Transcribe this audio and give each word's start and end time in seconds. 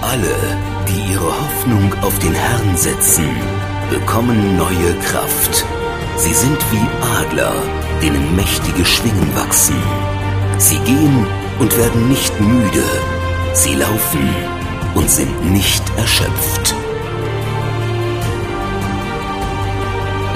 Alle, 0.00 0.36
die 0.88 1.12
ihre 1.12 1.26
Hoffnung 1.26 1.92
auf 2.02 2.18
den 2.18 2.32
Herrn 2.32 2.76
setzen, 2.78 3.28
bekommen 3.90 4.56
neue 4.56 4.94
Kraft. 5.04 5.66
Sie 6.16 6.32
sind 6.32 6.56
wie 6.72 6.86
Adler, 7.20 7.52
denen 8.00 8.34
mächtige 8.36 8.86
Schwingen 8.86 9.36
wachsen. 9.36 9.76
Sie 10.56 10.78
gehen 10.78 11.26
und 11.58 11.76
werden 11.76 12.08
nicht 12.08 12.40
müde. 12.40 12.84
Sie 13.52 13.74
laufen 13.74 14.34
und 14.94 15.10
sind 15.10 15.52
nicht 15.52 15.82
erschöpft. 15.98 16.74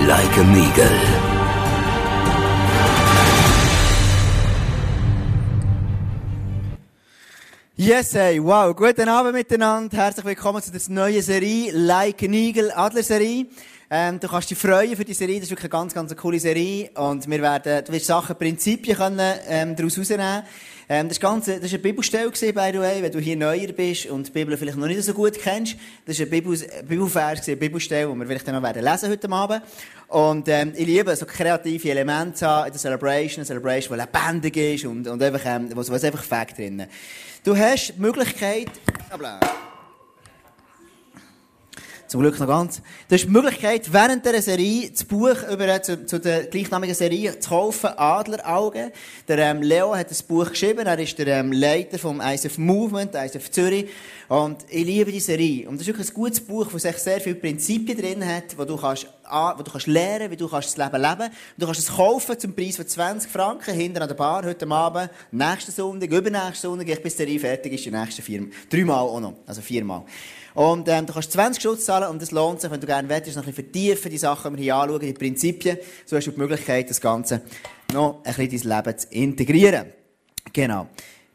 Like 0.07 0.39
an 0.39 0.55
Eagle. 0.55 1.32
Yes, 7.85 8.15
hey, 8.15 8.39
wow, 8.41 8.73
guten 8.77 9.09
Abend 9.09 9.33
miteinander. 9.33 9.97
Herzlich 9.97 10.25
willkommen 10.25 10.63
zu 10.63 10.71
der 10.71 10.81
neuen 10.87 11.21
Serie 11.21 11.73
Like 11.73 12.23
an 12.23 12.33
Eagle 12.33 12.71
Adler 12.77 13.03
Serie. 13.03 13.47
Ähm, 13.91 14.21
du 14.21 14.29
kannst 14.29 14.53
dich 14.53 14.57
freuen 14.57 14.95
für 14.95 15.05
die 15.05 15.15
Serie. 15.15 15.41
Das 15.41 15.47
ist 15.47 15.51
wirklich 15.51 15.65
eine 15.65 15.81
ganz, 15.81 15.93
ganz 15.93 16.15
coole 16.15 16.39
Serie. 16.39 16.93
Und 16.95 17.29
wir 17.29 17.43
werden, 17.43 17.85
du 17.85 17.93
wirst 17.93 18.07
Sachen, 18.07 18.37
Prinzipien 18.37 18.97
können, 18.97 19.37
ähm, 19.49 19.75
daraus 19.75 19.99
rausnehmen. 19.99 20.45
Ähm, 20.89 21.09
das, 21.09 21.19
Ganze, 21.19 21.59
das 21.59 21.73
war 21.73 21.79
eine 21.79 21.79
Bibelstelle, 21.81 22.31
gewesen, 22.31 22.55
by 22.55 22.71
the 22.73 22.79
way, 22.79 23.03
wenn 23.03 23.11
du 23.11 23.19
hier 23.19 23.37
neuer 23.37 23.73
bist 23.73 24.07
und 24.07 24.29
die 24.29 24.31
Bibel 24.31 24.57
vielleicht 24.57 24.79
noch 24.79 24.87
nicht 24.87 25.03
so 25.03 25.13
gut 25.13 25.37
kennst. 25.41 25.75
Das 26.07 26.21
war 26.21 26.27
ein 26.27 26.31
Bibel, 26.31 26.57
Bibelvers, 26.87 27.49
eine 27.49 27.57
Bibelstelle, 27.57 28.13
die 28.13 28.17
wir 28.17 28.27
vielleicht 28.27 28.47
dann 28.47 28.55
noch 28.55 28.63
werden 28.63 28.85
lesen 28.85 29.11
heute 29.11 29.29
Abend. 29.33 29.63
Und, 30.13 30.47
ähm, 30.49 30.75
ich 30.77 30.87
liebe 30.87 31.17
so 31.17 31.25
kreative 31.25 31.89
Elemente 31.89 32.45
in 32.67 32.71
der 32.71 32.79
Celebration, 32.79 33.39
eine 33.39 33.47
Celebration, 33.47 33.97
die 33.99 34.05
lebendig 34.05 34.57
ist 34.59 34.85
und, 34.85 35.09
und 35.09 35.23
einfach, 35.23 35.41
ähm, 35.47 35.71
was, 35.73 35.91
was 35.91 36.05
einfach 36.05 36.23
Fakt 36.23 36.59
drin. 36.59 36.87
Du 37.43 37.57
hast 37.57 37.95
die 37.97 38.01
Möglichkeit, 38.01 38.69
zum 42.13 42.21
Glück 42.21 42.39
noch 42.39 42.47
ganz. 42.47 42.83
Du 43.09 43.15
hast 43.15 43.25
die 43.25 43.31
Möglichkeit, 43.31 43.91
während 43.91 44.27
dieser 44.27 44.43
Serie 44.43 44.91
das 44.91 45.03
Buch 45.03 45.37
über, 45.51 45.83
zu, 45.83 46.05
zu 46.05 46.21
der 46.21 46.45
gleichnamigen 46.45 46.95
Serie 46.95 47.39
zu 47.39 47.49
kaufen, 47.49 47.89
Adleraugen. 47.97 48.91
Der 49.29 49.39
ähm, 49.39 49.63
Leo 49.63 49.97
hat 49.97 50.11
das 50.11 50.23
Buch 50.23 50.51
geschrieben. 50.51 50.87
Er 50.87 50.99
ist 50.99 51.19
der 51.19 51.29
ähm, 51.29 51.53
Leiter 51.53 51.99
vom 51.99 52.21
ISF 52.21 52.59
Movement, 52.59 53.15
ISF 53.15 53.51
Zürich. 53.51 53.89
Und 54.29 54.59
ich 54.69 54.85
liebe 54.85 55.11
die 55.11 55.21
Serie. 55.21 55.67
Und 55.67 55.77
das 55.77 55.83
ist 55.83 55.87
wirklich 55.87 56.11
ein 56.11 56.15
gutes 56.15 56.41
Buch, 56.41 56.69
das 56.71 56.83
sehr 57.03 57.19
viele 57.19 57.37
Prinzipien 57.37 57.99
drin 57.99 58.27
hat, 58.27 58.59
wo 58.59 58.67
du 58.67 58.77
kannst, 58.77 59.07
wo 59.57 59.63
du 59.63 59.71
kannst 59.71 59.87
lernen, 59.87 60.31
wie 60.31 60.37
du 60.37 60.49
kannst 60.49 60.69
das 60.69 60.77
Leben 60.77 61.03
leben. 61.03 61.31
Du 61.57 61.65
kannst 61.65 61.81
es 61.81 61.97
kaufen 61.97 62.39
zum 62.39 62.55
Preis 62.55 62.77
von 62.77 62.87
20 62.87 63.31
Franken 63.31 63.75
hinten 63.75 64.03
an 64.03 64.09
der 64.09 64.15
Bar 64.17 64.45
heute 64.45 64.71
Abend, 64.71 65.09
nächsten 65.31 65.73
Sonntag, 65.73 66.11
übernächsten 66.11 66.71
Sonntag, 66.71 66.89
ich 66.91 67.03
bis 67.03 67.17
die 67.17 67.23
Serie 67.23 67.41
fertig 67.41 67.73
ist, 67.73 67.87
die 67.87 67.91
nächsten 67.91 68.21
vier, 68.21 68.49
dreimal 68.69 68.99
auch 68.99 69.21
noch. 69.21 69.35
Also 69.47 69.63
viermal. 69.63 70.05
Und 70.55 70.89
ähm, 70.89 71.07
du 71.07 71.13
kannst 71.13 71.33
20 71.33 71.63
Schutz 71.63 71.85
zahlen 71.85 72.11
und 72.11 72.23
es 72.23 72.31
lohnt 72.31 72.61
sich, 72.61 72.71
wenn 72.71 72.81
du 72.81 72.87
gerne 72.87 73.09
willst, 73.09 73.29
noch 73.29 73.43
ein 73.43 73.53
bisschen 73.53 73.65
vertiefen, 73.65 74.11
die 74.11 74.19
Sachen, 74.19 74.53
die 74.53 74.59
wir 74.59 74.65
hier 74.65 74.77
anschauen, 74.77 75.01
die 75.01 75.13
Prinzipien. 75.13 75.79
So 76.05 76.17
hast 76.17 76.27
du 76.27 76.33
die 76.33 76.39
Möglichkeit, 76.39 76.91
das 76.91 77.01
Ganze 77.01 77.43
noch 77.93 78.21
ein 78.25 78.35
bisschen 78.35 78.51
in 78.51 78.71
dein 78.71 78.85
Leben 78.85 78.99
zu 78.99 79.09
integrieren. 79.11 79.93
Genau. 80.53 80.89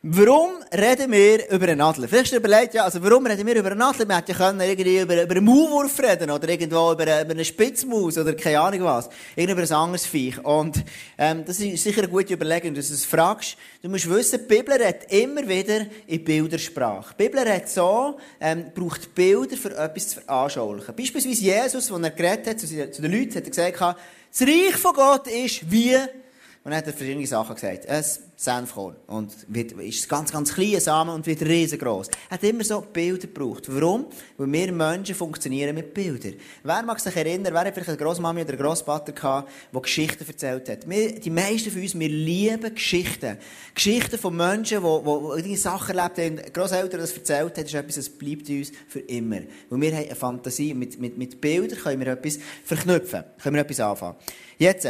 Warum 0.10 0.52
reden 0.74 1.12
wir 1.12 1.50
über 1.52 1.68
einen 1.68 1.82
Adler? 1.82 2.08
Vielleicht 2.08 2.32
überlegt, 2.32 2.74
ja, 2.74 2.86
also 2.86 3.04
warum 3.04 3.26
reden 3.26 3.46
wir 3.46 3.58
über 3.58 3.72
einen 3.72 3.82
Adler? 3.82 4.08
Wir 4.08 4.16
hätten 4.16 4.32
ja 4.32 4.38
können 4.38 4.62
irgendwie 4.62 5.02
über, 5.02 5.22
über 5.22 5.36
einen 5.36 5.44
Maulwurf 5.44 6.00
reden 6.00 6.32
oder 6.32 6.48
irgendwo 6.48 6.94
über, 6.94 7.04
eine, 7.04 7.24
über 7.24 7.32
eine 7.32 7.44
Spitzmaus 7.44 8.18
oder 8.18 8.34
keine 8.34 8.62
Ahnung 8.62 8.84
was. 8.86 9.10
Irgendwie 9.36 9.62
über 9.62 9.70
ein 9.70 9.78
anderes 9.78 10.06
Viech. 10.06 10.42
Und, 10.46 10.82
ähm, 11.18 11.44
das 11.46 11.60
ist 11.60 11.84
sicher 11.84 12.04
eine 12.04 12.08
gute 12.08 12.36
Überlegung, 12.36 12.74
dass 12.74 12.88
du 12.88 12.94
es 12.94 13.04
fragst. 13.04 13.58
Du 13.82 13.90
musst 13.90 14.10
wissen, 14.10 14.40
die 14.48 14.56
Bibel 14.56 14.76
redet 14.76 15.12
immer 15.12 15.46
wieder 15.46 15.88
in 16.06 16.24
Bildersprache. 16.24 17.14
Die 17.20 17.24
Bibel 17.24 17.42
redet 17.42 17.68
so, 17.68 18.18
ähm, 18.40 18.72
braucht 18.74 19.14
Bilder 19.14 19.58
für 19.58 19.78
etwas 19.78 20.08
zu 20.08 20.22
veranschaulichen. 20.22 20.96
Beispielsweise 20.96 21.42
Jesus, 21.42 21.92
als 21.92 22.04
er 22.04 22.12
geredet 22.12 22.48
hat 22.48 22.60
zu, 22.62 22.68
zu 22.68 23.02
den 23.02 23.12
Leuten, 23.12 23.36
hat 23.36 23.44
er 23.44 23.72
gesagt, 23.74 23.98
das 24.32 24.42
Reich 24.48 24.78
von 24.78 24.94
Gott 24.94 25.28
ist 25.28 25.70
wie 25.70 25.98
und 26.68 26.72
dann 26.72 26.80
hat 26.80 26.88
er 26.88 26.92
verschiedene 26.92 27.26
Sachen 27.26 27.56
gesagt. 27.56 27.88
Ein 27.88 28.04
Senfkorn. 28.36 28.98
Und 29.08 29.34
wird, 29.48 29.72
ist 29.72 30.10
ganz, 30.10 30.34
ganz 30.34 30.54
klein, 30.54 30.82
Samen 30.82 31.16
und 31.16 31.26
wird 31.26 31.42
riesengroß. 31.42 32.10
Er 32.30 32.32
hat 32.32 32.44
immer 32.44 32.66
so 32.66 32.82
Bilder 32.82 33.26
gebraucht. 33.26 33.64
Warum? 33.70 34.08
Weil 34.36 34.52
wir 34.52 34.74
Menschen 34.74 35.16
funktionieren 35.16 35.74
mit 35.74 35.94
Bildern. 35.94 36.34
Wer 36.66 36.84
mag 36.84 37.00
sich 37.00 37.16
erinnern, 37.16 37.54
wer 37.54 37.62
hat 37.62 37.74
vielleicht 37.74 37.88
eine 37.88 37.98
Grossmami 37.98 38.42
oder 38.42 38.50
einen 38.50 38.60
Grossvater 38.60 39.14
gehabt, 39.14 39.50
der 39.74 39.82
Geschichten 39.82 40.28
erzählt 40.28 40.68
hat? 40.68 40.90
Wir, 40.90 41.18
die 41.18 41.30
meisten 41.30 41.72
von 41.72 41.82
uns, 41.82 41.98
wir 41.98 42.10
lieben 42.10 42.76
Geschichten. 42.76 43.38
Geschichten 43.74 44.18
von 44.18 44.36
Menschen, 44.36 44.84
die, 44.84 45.38
die, 45.38 45.44
die 45.44 45.56
Sachen 45.56 45.98
erlebt 45.98 46.18
haben. 46.18 46.52
Grosseltern 46.52 47.00
das 47.00 47.14
erzählt 47.14 47.58
haben, 47.58 47.66
ist 47.66 47.76
etwas, 47.76 47.96
das 47.96 48.10
bleibt 48.10 48.50
uns 48.50 48.74
für 48.90 49.00
immer. 49.00 49.40
Weil 49.70 49.82
wir 49.82 49.96
haben 49.96 50.06
eine 50.08 50.16
Fantasie. 50.16 50.74
Mit, 50.74 51.00
mit, 51.00 51.18
mit 51.18 51.40
Bildern 51.40 51.80
können 51.80 52.02
wir 52.02 52.08
etwas 52.08 52.40
verknüpfen. 52.66 53.24
Können 53.42 53.56
wir 53.56 53.62
etwas 53.62 53.80
anfangen. 53.80 54.18
Jetzt, 54.58 54.86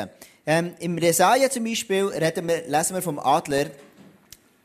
ähm, 0.47 0.73
Im 0.79 0.97
Jesaja 0.97 1.49
zum 1.49 1.65
Beispiel 1.65 2.05
reden 2.05 2.47
wir, 2.47 2.65
lesen 2.67 2.95
wir 2.95 3.01
vom 3.01 3.19
Adler. 3.19 3.67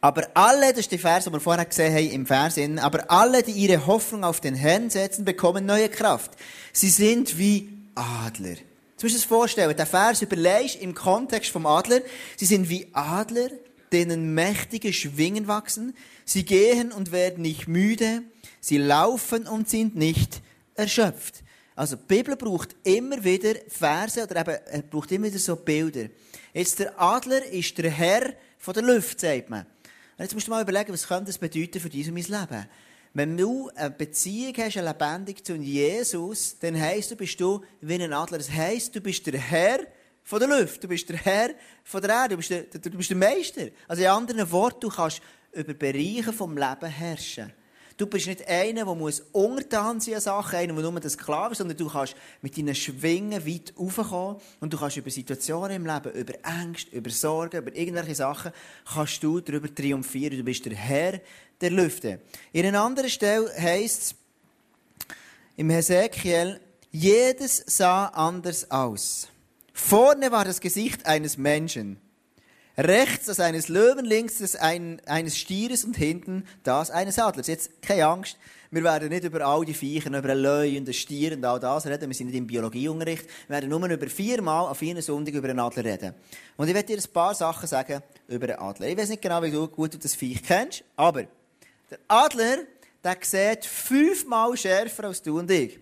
Aber 0.00 0.28
alle, 0.34 0.70
das 0.70 0.80
ist 0.80 0.92
die 0.92 0.98
Vers, 0.98 1.24
die 1.24 1.32
wir 1.32 1.40
vorher 1.40 1.64
gesehen 1.64 1.92
haben 1.92 2.10
im 2.10 2.26
Vers, 2.26 2.56
aber 2.80 3.10
alle, 3.10 3.42
die 3.42 3.52
ihre 3.52 3.86
Hoffnung 3.86 4.24
auf 4.24 4.40
den 4.40 4.54
Herrn 4.54 4.90
setzen, 4.90 5.24
bekommen 5.24 5.66
neue 5.66 5.88
Kraft. 5.88 6.32
Sie 6.72 6.88
sind 6.88 7.36
wie 7.36 7.68
Adler. 7.94 8.54
Du 8.54 9.06
musst 9.06 9.16
dir 9.16 9.18
das 9.18 9.24
vorstellen, 9.24 9.76
der 9.76 9.86
Vers 9.86 10.22
überlegst 10.22 10.80
im 10.80 10.94
Kontext 10.94 11.50
vom 11.50 11.66
Adler. 11.66 12.00
Sie 12.36 12.46
sind 12.46 12.68
wie 12.68 12.88
Adler, 12.92 13.48
denen 13.92 14.34
mächtige 14.34 14.92
Schwingen 14.92 15.48
wachsen. 15.48 15.96
Sie 16.24 16.44
gehen 16.44 16.92
und 16.92 17.10
werden 17.10 17.42
nicht 17.42 17.66
müde. 17.66 18.22
Sie 18.60 18.78
laufen 18.78 19.48
und 19.48 19.68
sind 19.68 19.96
nicht 19.96 20.40
erschöpft. 20.76 21.42
Also, 21.74 21.96
die 21.96 22.04
Bibel 22.06 22.36
braucht 22.36 22.76
immer 22.82 23.22
wieder 23.24 23.54
Verse 23.68 24.22
oder 24.22 24.40
eben, 24.40 24.58
er 24.66 24.82
braucht 24.82 25.10
immer 25.12 25.26
wieder 25.26 25.38
so 25.38 25.56
Bilder. 25.56 26.08
Jetzt, 26.52 26.78
der 26.78 27.00
Adler 27.00 27.44
ist 27.46 27.76
der 27.78 27.90
Herr 27.90 28.34
von 28.58 28.74
der 28.74 28.82
Luft, 28.82 29.20
sagt 29.20 29.48
man. 29.48 29.60
Und 29.62 30.24
jetzt 30.24 30.34
musst 30.34 30.46
du 30.46 30.50
mal 30.50 30.62
überlegen, 30.62 30.92
was 30.92 31.08
könnte 31.08 31.26
das 31.26 31.38
bedeuten 31.38 31.80
für 31.80 31.88
dich 31.88 32.06
und 32.08 32.14
mein 32.14 32.24
Leben? 32.24 32.66
Wenn 33.14 33.36
du 33.36 33.70
eine 33.74 33.90
Beziehung 33.90 34.54
hast, 34.56 34.76
eine 34.76 34.88
lebendige 34.88 35.42
zu 35.42 35.54
Jesus, 35.54 36.58
dann 36.58 36.78
heisst 36.78 37.10
du, 37.10 37.16
bist 37.16 37.40
du 37.40 37.62
wie 37.80 37.94
ein 37.94 38.12
Adler. 38.12 38.38
Das 38.38 38.50
heisst, 38.50 38.94
du 38.94 39.00
bist 39.00 39.26
der 39.26 39.38
Herr 39.38 39.80
von 40.22 40.38
der 40.40 40.48
Luft. 40.48 40.84
Du 40.84 40.88
bist 40.88 41.08
der 41.08 41.16
Herr 41.16 41.50
von 41.84 42.00
der 42.00 42.10
Erde. 42.10 42.30
Du 42.30 42.36
bist 42.36 42.50
der, 42.50 42.62
du 42.62 42.90
bist 42.90 43.10
der 43.10 43.16
Meister. 43.16 43.68
Also 43.88 44.02
in 44.02 44.08
anderen 44.08 44.50
Worten, 44.50 44.80
du 44.80 44.88
kannst 44.88 45.20
über 45.52 45.74
Bereiche 45.74 46.32
vom 46.32 46.56
Leben 46.56 46.86
herrschen. 46.86 47.52
Du 48.02 48.08
bist 48.08 48.26
nicht 48.26 48.48
einer, 48.48 48.84
der 48.84 48.94
muss 48.96 49.22
untertan 49.30 50.00
sein 50.00 50.20
Sachen, 50.20 50.56
einer, 50.56 50.74
der 50.74 50.90
nur 50.90 50.98
das 50.98 51.12
Sklave 51.12 51.52
ist, 51.52 51.58
sondern 51.58 51.76
du 51.76 51.88
kannst 51.88 52.16
mit 52.40 52.58
deinen 52.58 52.74
Schwingen 52.74 53.46
weit 53.46 53.72
raufkommen 53.78 54.38
und 54.58 54.72
du 54.72 54.76
kannst 54.76 54.96
über 54.96 55.08
Situationen 55.08 55.76
im 55.76 55.86
Leben, 55.86 56.10
über 56.10 56.34
Ängste, 56.42 56.96
über 56.96 57.10
Sorgen, 57.10 57.58
über 57.58 57.72
irgendwelche 57.72 58.16
Sachen, 58.16 58.50
kannst 58.92 59.22
du 59.22 59.38
darüber 59.38 59.72
triumphieren. 59.72 60.36
Du 60.36 60.42
bist 60.42 60.64
der 60.66 60.74
Herr 60.74 61.20
der 61.60 61.70
Lüfte. 61.70 62.18
In 62.52 62.66
einer 62.66 62.82
anderen 62.82 63.08
Stelle 63.08 63.48
heisst 63.56 64.02
es, 64.02 64.14
im 65.54 65.70
Hesekiel, 65.70 66.58
jedes 66.90 67.62
sah 67.68 68.06
anders 68.06 68.68
aus. 68.68 69.28
Vorne 69.72 70.32
war 70.32 70.44
das 70.44 70.60
Gesicht 70.60 71.06
eines 71.06 71.36
Menschen. 71.36 72.01
Rechts 72.82 73.26
das 73.26 73.38
eines 73.38 73.68
Löwen, 73.68 74.04
links 74.04 74.38
das 74.38 74.56
ein, 74.56 75.00
eines 75.06 75.38
Stieres 75.38 75.84
und 75.84 75.96
hinten 75.96 76.44
das 76.64 76.90
eines 76.90 77.16
Adlers. 77.16 77.46
Jetzt 77.46 77.80
keine 77.80 78.06
Angst, 78.06 78.36
wir 78.72 78.82
werden 78.82 79.10
nicht 79.10 79.22
über 79.22 79.46
all 79.46 79.64
die 79.64 79.74
Viecher, 79.74 80.08
über 80.08 80.30
einen 80.30 80.42
Löwe 80.42 80.78
und 80.78 80.92
Stier 80.92 81.34
und 81.34 81.44
all 81.44 81.60
das 81.60 81.86
reden. 81.86 82.08
Wir 82.08 82.14
sind 82.14 82.26
nicht 82.28 82.38
im 82.38 82.46
Biologieunterricht. 82.46 83.24
Wir 83.46 83.54
werden 83.54 83.70
nur 83.70 83.88
über 83.88 84.06
viermal 84.08 84.66
an 84.66 84.74
vier 84.74 85.00
Sonntag 85.00 85.34
über 85.34 85.48
einen 85.48 85.60
Adler 85.60 85.84
reden. 85.84 86.14
Und 86.56 86.66
ich 86.66 86.74
werde 86.74 86.88
dir 86.88 86.96
ein 86.96 87.12
paar 87.12 87.36
Sachen 87.36 87.68
sagen 87.68 88.02
über 88.26 88.48
einen 88.48 88.58
Adler. 88.58 88.88
Ich 88.88 88.96
weiß 88.96 89.10
nicht 89.10 89.22
genau, 89.22 89.42
wie 89.42 89.50
du 89.52 89.68
gut 89.68 89.94
du 89.94 89.98
das 89.98 90.16
Viech 90.16 90.42
kennst, 90.42 90.82
aber 90.96 91.24
der 91.88 91.98
Adler, 92.08 92.60
der 93.04 93.16
sieht 93.20 93.64
fünfmal 93.64 94.56
schärfer 94.56 95.04
als 95.04 95.22
du 95.22 95.38
und 95.38 95.50
ich. 95.50 95.78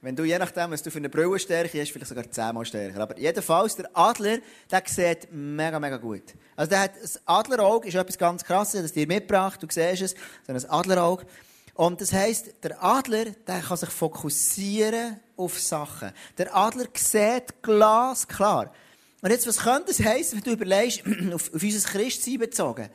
Wenn 0.00 0.14
du, 0.14 0.22
je 0.22 0.38
nachdem, 0.38 0.70
was 0.70 0.82
du 0.82 0.92
für 0.92 0.98
eine 0.98 1.08
Brüllenstärke 1.08 1.80
hast, 1.80 1.90
vielleicht 1.90 2.08
sogar 2.08 2.30
zehnmal 2.30 2.64
stärker. 2.64 3.00
Aber 3.00 3.18
jedenfalls, 3.18 3.74
der 3.74 3.90
Adler, 3.94 4.38
der 4.70 4.82
sieht 4.86 5.26
mega, 5.32 5.80
mega 5.80 5.96
gut. 5.96 6.22
Also 6.54 6.70
der 6.70 6.80
hat, 6.82 6.92
das 7.02 7.20
Adlerauge 7.26 7.88
ist 7.88 7.96
etwas 7.96 8.16
ganz 8.16 8.44
krasses, 8.44 8.82
das 8.82 8.92
dir 8.92 9.08
mitgebracht, 9.08 9.60
du 9.60 9.66
siehst 9.68 10.02
es, 10.02 10.14
so 10.46 10.52
ein 10.52 10.70
Adlerauge. 10.70 11.26
Und 11.74 12.00
das 12.00 12.12
heisst, 12.12 12.54
der 12.62 12.82
Adler, 12.82 13.24
der 13.46 13.60
kann 13.60 13.76
sich 13.76 13.88
fokussieren 13.88 15.18
auf 15.36 15.60
Sachen. 15.60 16.12
Der 16.36 16.54
Adler 16.54 16.86
sieht 16.94 17.60
glasklar. 17.62 18.72
Und 19.20 19.30
jetzt, 19.30 19.48
was 19.48 19.58
könnte 19.58 19.86
das 19.88 20.00
heissen, 20.00 20.36
wenn 20.36 20.44
du 20.44 20.52
überlegst, 20.52 21.02
auf, 21.34 21.52
auf 21.52 21.62
unser 21.62 21.88
Christsein 21.88 22.38
bezogen? 22.38 22.88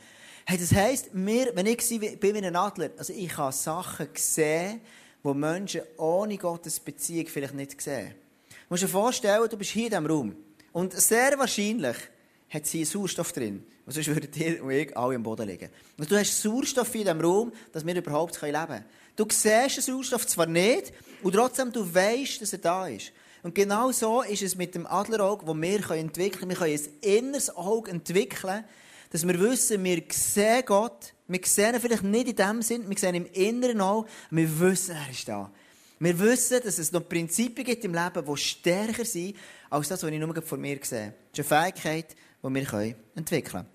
Hey, 0.46 0.58
das 0.58 0.74
heisst, 0.74 1.10
wir, 1.14 1.54
wenn 1.54 1.66
ich 1.66 1.88
bin 2.20 2.36
wie 2.36 2.46
ein 2.46 2.56
Adler, 2.56 2.92
also 2.98 3.12
ich 3.14 3.30
kann 3.30 3.52
Sachen 3.52 4.08
sehen, 4.16 4.82
wo 5.24 5.34
Menschen 5.34 5.82
ohne 5.98 6.38
Gottes 6.38 6.80
Beziehung 6.80 7.28
vielleicht 7.28 7.54
nicht 7.54 7.82
sehen. 7.82 8.14
Du 8.50 8.56
musst 8.70 8.84
dir 8.84 8.88
vorstellen, 8.90 9.50
du 9.50 9.58
bist 9.58 9.72
hier 9.72 9.86
in 9.86 9.90
diesem 9.90 10.06
Raum. 10.06 10.36
Und 10.74 10.94
sehr 10.94 11.38
wahrscheinlich 11.40 11.96
hat 12.50 12.66
sie 12.66 12.84
Sauerstoff 12.86 13.32
drin. 13.32 13.64
Und 13.86 13.94
sonst 13.94 14.08
würden 14.08 14.30
ihr 14.36 14.64
und 14.64 14.72
ich 14.72 14.96
alle 14.96 15.16
am 15.16 15.24
Boden 15.24 15.48
liegen. 15.48 15.70
Und 15.98 16.10
du 16.10 16.18
hast 16.18 16.42
Sauerstoff 16.42 16.94
in 16.96 17.02
diesem 17.02 17.22
Raum, 17.22 17.52
dass 17.72 17.86
wir 17.86 17.96
überhaupt 17.96 18.42
leben 18.42 18.66
können. 18.68 18.86
Du 19.16 19.26
siehst 19.30 19.78
den 19.78 19.84
Sauerstoff 19.84 20.28
zwar 20.28 20.48
nicht, 20.48 20.94
und 21.22 21.34
trotzdem 21.34 21.72
du 21.72 21.94
weißt, 21.94 22.42
dass 22.42 22.54
er 22.54 22.60
da 22.60 22.88
ist. 22.88 23.12
Und 23.44 23.56
genau 23.56 23.92
so 23.92 24.22
ist 24.22 24.42
es 24.42 24.56
mit 24.56 24.76
dem 24.76 24.88
Adlerauge, 24.88 25.46
das 25.46 25.56
wir 25.56 25.92
entwickeln 25.92 26.40
können. 26.40 26.50
Wir 26.50 26.58
können 26.58 26.74
ein 26.74 27.10
inneres 27.10 27.56
Auge 27.56 27.92
entwickeln, 27.92 28.64
dass 29.14 29.28
wir 29.28 29.40
wissen, 29.40 29.84
wir 29.84 30.04
sehen 30.10 30.64
Gott. 30.66 31.14
Wir 31.28 31.40
sehen 31.44 31.76
ihn 31.76 31.80
vielleicht 31.80 32.04
nicht 32.04 32.30
in 32.30 32.36
dem 32.36 32.62
Sinn, 32.64 32.90
wir 32.90 32.98
sehen 32.98 33.14
ihn 33.14 33.26
im 33.26 33.32
Inneren 33.32 33.80
auch, 33.80 34.08
wir 34.32 34.60
wissen, 34.60 34.96
er 34.96 35.10
ist 35.12 35.28
da. 35.28 35.52
Wir 36.00 36.20
wissen, 36.20 36.60
dass 36.64 36.80
es 36.80 36.92
noch 36.92 37.08
Prinzipien 37.08 37.66
gibt 37.66 37.86
im 37.86 37.94
Leben, 37.94 38.26
die 38.26 38.38
stärker 38.38 39.06
sind, 39.06 39.38
als 39.70 39.88
das, 39.88 40.02
was 40.02 40.10
ich 40.10 40.20
nur 40.20 40.42
vor 40.42 40.58
mir 40.58 40.80
sehe. 40.82 41.14
Das 41.32 41.46
ist 41.46 41.52
eine 41.52 41.72
Fähigkeit, 41.72 42.16
die 42.44 42.50
wir 42.50 42.96
entwickeln 43.16 43.44
können. 43.44 43.68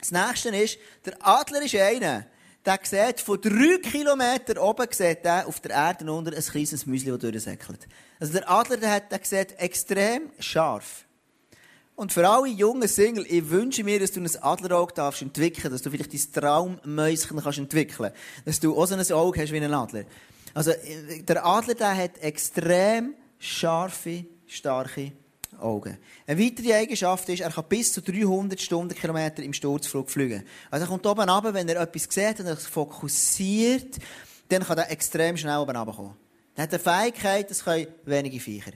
Das 0.00 0.10
nächste 0.10 0.48
ist, 0.48 0.78
der 1.04 1.14
Adler 1.24 1.62
ist 1.62 1.74
einer, 1.76 2.26
der 2.66 2.78
sieht 2.82 3.20
von 3.20 3.40
drei 3.40 3.78
Kilometern 3.78 4.58
oben 4.58 4.88
sieht 4.90 5.24
der 5.24 5.46
auf 5.46 5.60
der 5.60 5.70
Erde 5.70 6.12
unter 6.12 6.36
ein 6.36 6.42
kleines 6.42 6.84
Müsli, 6.84 7.10
das 7.10 7.20
durchsäckelt. 7.20 7.86
Also 8.18 8.32
der 8.32 8.50
Adler, 8.50 8.76
der, 8.76 8.90
hat, 8.90 9.12
der 9.12 9.20
sieht 9.22 9.52
extrem 9.58 10.30
scharf. 10.40 11.06
Und 12.00 12.14
für 12.14 12.26
alle 12.26 12.48
jungen 12.48 12.88
Single, 12.88 13.26
ich 13.28 13.50
wünsche 13.50 13.84
mir, 13.84 14.00
dass 14.00 14.12
du 14.12 14.20
ein 14.20 14.42
Adlerauge 14.42 14.94
darfst 14.94 15.20
entwickeln, 15.20 15.70
dass 15.70 15.82
du 15.82 15.90
vielleicht 15.90 16.14
dein 16.14 16.32
Traummäuschen 16.32 17.38
kannst 17.38 17.58
entwickeln, 17.58 18.10
dass 18.46 18.58
du 18.58 18.74
auch 18.74 18.86
so 18.86 18.94
ein 18.94 19.12
Auge 19.12 19.42
hast 19.42 19.52
wie 19.52 19.60
ein 19.60 19.74
Adler. 19.74 20.04
Also 20.54 20.72
der 21.28 21.44
Adler, 21.44 21.74
der 21.74 21.94
hat 21.94 22.16
extrem 22.22 23.12
scharfe, 23.38 24.24
starke 24.46 25.12
Augen. 25.58 25.98
Eine 26.26 26.42
weitere 26.42 26.72
Eigenschaft 26.72 27.28
ist, 27.28 27.40
er 27.40 27.50
kann 27.50 27.66
bis 27.68 27.92
zu 27.92 28.00
300 28.00 28.58
Stundenkilometer 28.58 29.42
im 29.42 29.52
Sturzflug 29.52 30.08
fliegen. 30.08 30.42
Also 30.70 30.86
er 30.86 30.88
kommt 30.88 31.04
oben 31.04 31.28
runter, 31.28 31.52
wenn 31.52 31.68
er 31.68 31.82
etwas 31.82 32.08
sieht 32.08 32.40
und 32.40 32.46
er 32.46 32.56
fokussiert, 32.56 33.98
dann 34.48 34.62
kann 34.64 34.78
er 34.78 34.90
extrem 34.90 35.36
schnell 35.36 35.58
oben 35.58 35.76
runterkommen. 35.76 36.14
Er 36.56 36.62
hat 36.62 36.70
eine 36.72 36.78
Fähigkeit, 36.78 37.50
das 37.50 37.62
können 37.62 37.88
wenige 38.06 38.40
Viecher. 38.40 38.72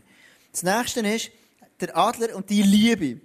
Das 0.52 0.62
nächste 0.62 1.00
ist, 1.00 1.30
der 1.80 1.96
Adler 1.96 2.34
und 2.34 2.50
die 2.50 2.62
Liebe. 2.62 3.20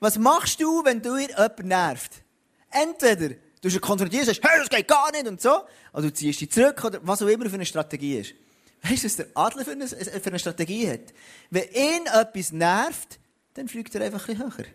Was 0.00 0.18
machst 0.18 0.60
du, 0.60 0.84
wenn 0.84 1.00
du 1.00 1.16
jemanden 1.16 1.68
nervt? 1.68 2.22
Entweder 2.70 3.36
du 3.62 3.80
konfrontierst 3.80 4.28
und 4.28 4.34
sagst, 4.34 4.50
hey, 4.50 4.60
das 4.60 4.68
geht 4.68 4.88
gar 4.88 5.10
nicht 5.12 5.26
und 5.26 5.40
so, 5.40 5.62
oder 5.92 6.02
du 6.02 6.12
ziehst 6.12 6.40
dich 6.40 6.50
zurück, 6.50 6.84
oder 6.84 7.00
was 7.02 7.22
auch 7.22 7.26
immer 7.26 7.46
für 7.48 7.54
eine 7.54 7.66
Strategie 7.66 8.18
ist. 8.18 8.34
Weißt 8.82 9.02
du, 9.02 9.06
was 9.06 9.16
der 9.16 9.26
Adler 9.34 9.64
für 9.64 9.72
eine, 9.72 9.88
für 9.88 10.26
eine 10.26 10.38
Strategie 10.38 10.88
hat? 10.88 11.12
Wenn 11.50 11.64
ihn 11.72 12.06
etwas 12.06 12.52
nervt, 12.52 13.18
dann 13.54 13.68
fliegt 13.68 13.94
er 13.94 14.02
einfach 14.02 14.28
ein 14.28 14.36
bisschen 14.36 14.56
höher. 14.56 14.66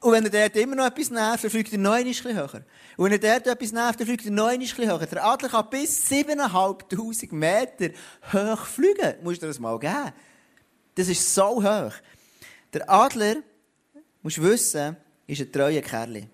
Und 0.00 0.12
wenn 0.12 0.24
er 0.24 0.30
dort 0.30 0.56
immer 0.56 0.76
noch 0.76 0.86
etwas 0.86 1.10
nervt, 1.10 1.44
dann 1.44 1.50
fliegt 1.50 1.72
er 1.72 1.78
noch 1.78 1.92
ein 1.92 2.04
bisschen 2.04 2.36
höher. 2.36 2.62
Und 2.96 3.10
wenn 3.10 3.12
er 3.12 3.40
dort 3.40 3.46
etwas 3.46 3.72
nervt, 3.72 4.00
dann 4.00 4.06
fliegt 4.06 4.26
er 4.26 4.32
noch 4.32 4.48
ein 4.48 4.58
bisschen 4.58 4.86
höher. 4.86 5.06
Der 5.06 5.24
Adler 5.24 5.48
kann 5.48 5.70
bis 5.70 6.10
7'500 6.10 7.34
Meter 7.34 7.94
hoch 8.32 8.66
fliegen. 8.66 9.14
Musst 9.22 9.40
du 9.40 9.46
dir 9.46 9.48
das 9.48 9.58
mal 9.58 9.78
geben. 9.78 10.12
Das 10.96 11.08
ist 11.08 11.34
so 11.34 11.62
hoch. 11.62 11.92
Der 12.74 12.90
Adler, 12.90 13.36
musst 14.22 14.38
du 14.38 14.42
wissen, 14.42 14.96
ist 15.28 15.40
ein 15.40 15.52
treuer 15.52 15.80
Kerl. 15.80 16.16
Ein 16.16 16.28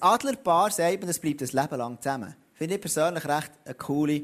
Adlerpaar 0.00 0.70
sagt 0.70 1.00
man, 1.00 1.08
das 1.08 1.18
bleibt 1.18 1.42
ein 1.42 1.48
Leben 1.48 1.76
lang 1.76 2.00
zusammen. 2.00 2.34
Finde 2.54 2.76
ich 2.76 2.80
persönlich 2.80 3.24
recht 3.26 3.52
eine 3.66 3.74
coole 3.74 4.22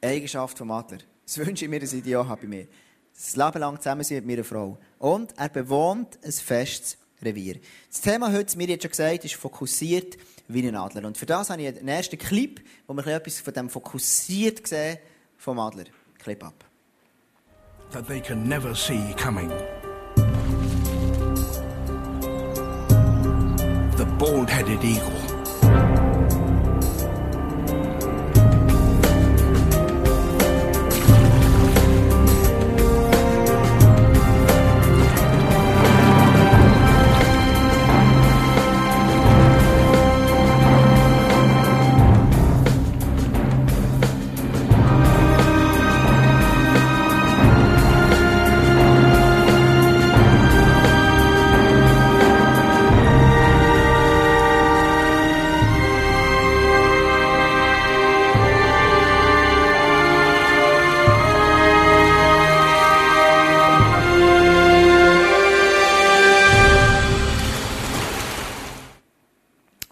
Eigenschaft 0.00 0.56
vom 0.56 0.70
Adler. 0.70 0.98
Das 1.26 1.36
wünsche 1.36 1.66
ich 1.66 1.70
mir, 1.70 1.78
dass 1.78 1.92
ich 1.92 2.02
die 2.02 2.16
auch 2.16 2.26
habe 2.26 2.40
bei 2.40 2.48
mir. 2.48 2.68
Das 3.14 3.36
Leben 3.36 3.58
lang 3.58 3.76
zusammen 3.78 4.02
sein 4.02 4.16
mit 4.16 4.26
meiner 4.26 4.44
Frau. 4.44 4.78
Und 4.98 5.36
er 5.36 5.50
bewohnt 5.50 6.18
ein 6.24 6.32
festes 6.32 6.96
Revier. 7.20 7.60
Das 7.90 8.00
Thema 8.00 8.32
heute, 8.32 8.56
mir 8.56 8.68
jetzt 8.68 8.82
schon 8.82 8.90
gesagt, 8.90 9.24
ist 9.26 9.34
fokussiert 9.34 10.16
wie 10.46 10.66
ein 10.66 10.74
Adler. 10.74 11.06
Und 11.06 11.18
für 11.18 11.26
das 11.26 11.50
habe 11.50 11.60
ich 11.60 11.68
einen 11.68 11.88
ersten 11.88 12.16
Clip, 12.16 12.62
wo 12.86 12.94
wir 12.94 13.06
etwas 13.08 13.40
von 13.40 13.52
dem 13.52 13.68
fokussiert 13.68 14.66
sehen 14.66 14.96
vom 15.36 15.58
Adler. 15.58 15.84
Clip 16.18 16.42
ab. 16.42 16.64
That 17.90 18.06
they 18.06 18.22
can 18.22 18.48
never 18.48 18.74
see 18.74 19.14
coming. 19.22 19.50
Bald-headed 24.18 24.84
eagle. 24.84 25.17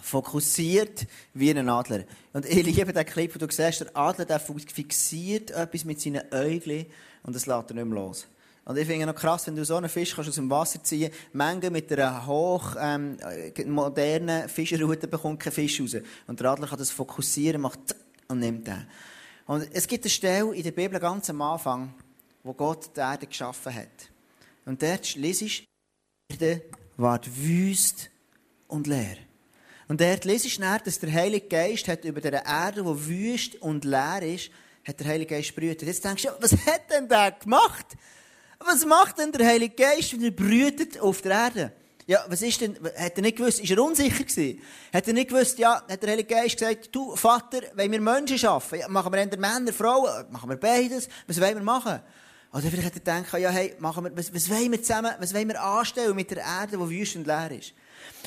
Fokussiert 0.06 1.06
wie 1.34 1.50
ein 1.50 1.68
Adler. 1.68 2.04
Und 2.32 2.46
ich 2.46 2.64
liebe 2.64 2.92
den 2.92 3.04
Clip, 3.04 3.34
wo 3.34 3.38
du 3.38 3.50
siehst, 3.50 3.80
der 3.80 3.96
Adler 3.96 4.24
der 4.24 4.38
fixiert 4.38 5.50
etwas 5.50 5.84
mit 5.84 6.00
seinen 6.00 6.22
Äugeln 6.32 6.86
und 7.24 7.34
das 7.34 7.46
lässt 7.46 7.70
er 7.70 7.74
nicht 7.74 7.86
mehr 7.86 7.98
los. 7.98 8.28
Und 8.64 8.76
ich 8.78 8.86
finde 8.86 9.06
noch 9.06 9.14
krass, 9.14 9.46
wenn 9.46 9.56
du 9.56 9.64
so 9.64 9.76
einen 9.76 9.88
Fisch 9.88 10.14
kannst 10.14 10.28
aus 10.28 10.36
dem 10.36 10.50
Wasser 10.50 10.82
ziehen 10.82 11.10
kannst, 11.10 11.34
Menge 11.34 11.70
mit 11.70 11.92
einer 11.92 12.26
hoch 12.26 12.76
ähm, 12.78 13.16
modernen 13.66 14.48
Fischerroute 14.48 15.08
bekommt 15.08 15.40
kein 15.40 15.52
Fisch 15.52 15.80
raus. 15.80 15.96
Und 16.26 16.40
der 16.40 16.50
Adler 16.50 16.68
kann 16.68 16.78
das 16.78 16.90
fokussieren, 16.90 17.60
macht 17.60 17.96
und 18.28 18.38
nimmt 18.38 18.66
den. 18.66 18.86
Und 19.46 19.68
es 19.72 19.86
gibt 19.86 20.04
eine 20.04 20.10
Stelle 20.10 20.54
in 20.54 20.62
der 20.62 20.72
Bibel 20.72 21.00
ganz 21.00 21.30
am 21.30 21.42
Anfang, 21.42 21.94
wo 22.44 22.54
Gott 22.54 22.96
die 22.96 23.00
Erde 23.00 23.26
geschaffen 23.26 23.74
hat. 23.74 24.10
Und 24.64 24.82
dort 24.82 25.14
liest 25.16 25.42
du, 25.42 25.46
die 25.46 25.64
Erde 26.32 26.62
ward 26.96 27.28
wüst 27.36 28.10
und 28.68 28.86
leer. 28.86 29.16
Und 29.88 30.00
dort 30.00 30.24
lese 30.24 30.48
ich 30.48 30.58
dann, 30.58 30.80
dass 30.84 30.98
der 30.98 31.12
Heilige 31.12 31.46
Geist 31.46 31.86
hat 31.88 32.04
über 32.04 32.20
der 32.20 32.44
Erde, 32.44 32.82
die 32.82 33.06
wüst 33.06 33.62
und 33.62 33.84
leer 33.84 34.22
ist, 34.22 34.50
hat 34.86 34.98
der 35.00 35.06
Heilige 35.06 35.34
Geist 35.34 35.54
brütet. 35.54 35.82
Jetzt 35.82 36.04
denkst 36.04 36.24
du, 36.24 36.28
was 36.40 36.52
hat 36.52 36.90
denn 36.90 37.08
der 37.08 37.32
gemacht? 37.32 37.86
Was 38.58 38.84
macht 38.84 39.18
denn 39.18 39.32
der 39.32 39.46
Heilige 39.46 39.74
Geist, 39.74 40.12
wenn 40.12 40.24
er 40.24 40.30
brütet 40.30 40.98
auf 41.00 41.22
der 41.22 41.32
Erde? 41.32 41.72
Ja, 42.08 42.24
was 42.28 42.40
ist 42.42 42.60
denn, 42.60 42.78
hat 42.96 43.16
er 43.16 43.22
nicht 43.22 43.36
gewusst, 43.36 43.58
ist 43.58 43.70
er 43.70 43.82
unsicher 43.82 44.22
gewesen? 44.22 44.62
Hat 44.92 45.08
er 45.08 45.12
nicht 45.12 45.28
gewusst, 45.28 45.58
ja, 45.58 45.82
hat 45.88 46.02
der 46.02 46.10
Heilige 46.10 46.34
Geist 46.34 46.56
gesagt, 46.56 46.88
du, 46.92 47.16
Vater, 47.16 47.62
wenn 47.74 47.90
wir 47.90 48.00
Menschen 48.00 48.38
schaffen, 48.38 48.78
ja, 48.78 48.88
machen 48.88 49.12
wir 49.12 49.20
entweder 49.20 49.40
Männer, 49.40 49.72
Frauen, 49.72 50.24
machen 50.30 50.48
wir 50.48 50.56
beides, 50.56 51.08
was 51.26 51.40
wollen 51.40 51.56
wir 51.56 51.64
machen? 51.64 52.00
Oder 52.52 52.62
vielleicht 52.62 52.86
hat 52.86 52.94
er 52.94 53.00
gedacht, 53.00 53.40
ja, 53.40 53.50
hey, 53.50 53.74
machen 53.80 54.04
wir, 54.04 54.16
was, 54.16 54.32
was 54.32 54.48
wollen 54.48 54.70
wir 54.70 54.80
zusammen, 54.80 55.12
was 55.18 55.34
wollen 55.34 55.48
wir 55.48 55.60
anstellen 55.60 56.14
mit 56.14 56.30
der 56.30 56.38
Erde, 56.38 56.78
die 56.78 56.90
wüst 56.90 57.16
und 57.16 57.26
leer 57.26 57.50
ist? 57.50 57.72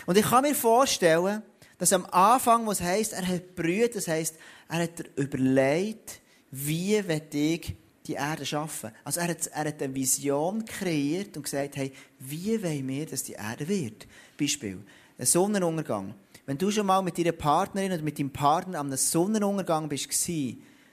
Und 0.05 0.17
ich 0.17 0.25
kann 0.25 0.43
mir 0.43 0.55
vorstellen, 0.55 1.41
dass 1.77 1.93
am 1.93 2.05
Anfang, 2.07 2.67
was 2.67 2.81
heisst, 2.81 3.13
er 3.13 3.27
hat 3.27 3.55
brüht, 3.55 3.95
das 3.95 4.07
heisst, 4.07 4.35
er 4.67 4.83
hat 4.83 4.99
überlegt, 5.15 6.19
wie 6.51 7.07
wird 7.07 7.33
ich 7.33 7.75
die 8.05 8.13
Erde 8.13 8.45
schaffen. 8.45 8.91
Also 9.03 9.19
er 9.19 9.29
hat, 9.29 9.47
er 9.47 9.65
hat 9.65 9.81
eine 9.81 9.93
Vision 9.93 10.65
kreiert 10.65 11.37
und 11.37 11.43
gesagt, 11.43 11.77
hey, 11.77 11.93
wie 12.19 12.61
wollen 12.61 12.87
wir, 12.87 13.05
dass 13.05 13.23
die 13.23 13.33
Erde 13.33 13.67
wird? 13.67 14.07
Beispiel, 14.37 14.79
ein 15.17 15.25
Sonnenuntergang. 15.25 16.15
Wenn 16.45 16.57
du 16.57 16.71
schon 16.71 16.87
mal 16.87 17.03
mit 17.03 17.17
deiner 17.17 17.31
Partnerin 17.31 17.91
oder 17.91 18.01
mit 18.01 18.17
deinem 18.17 18.31
Partner 18.31 18.79
am 18.79 18.91
Sonnenuntergang 18.95 19.87
bist, 19.87 20.09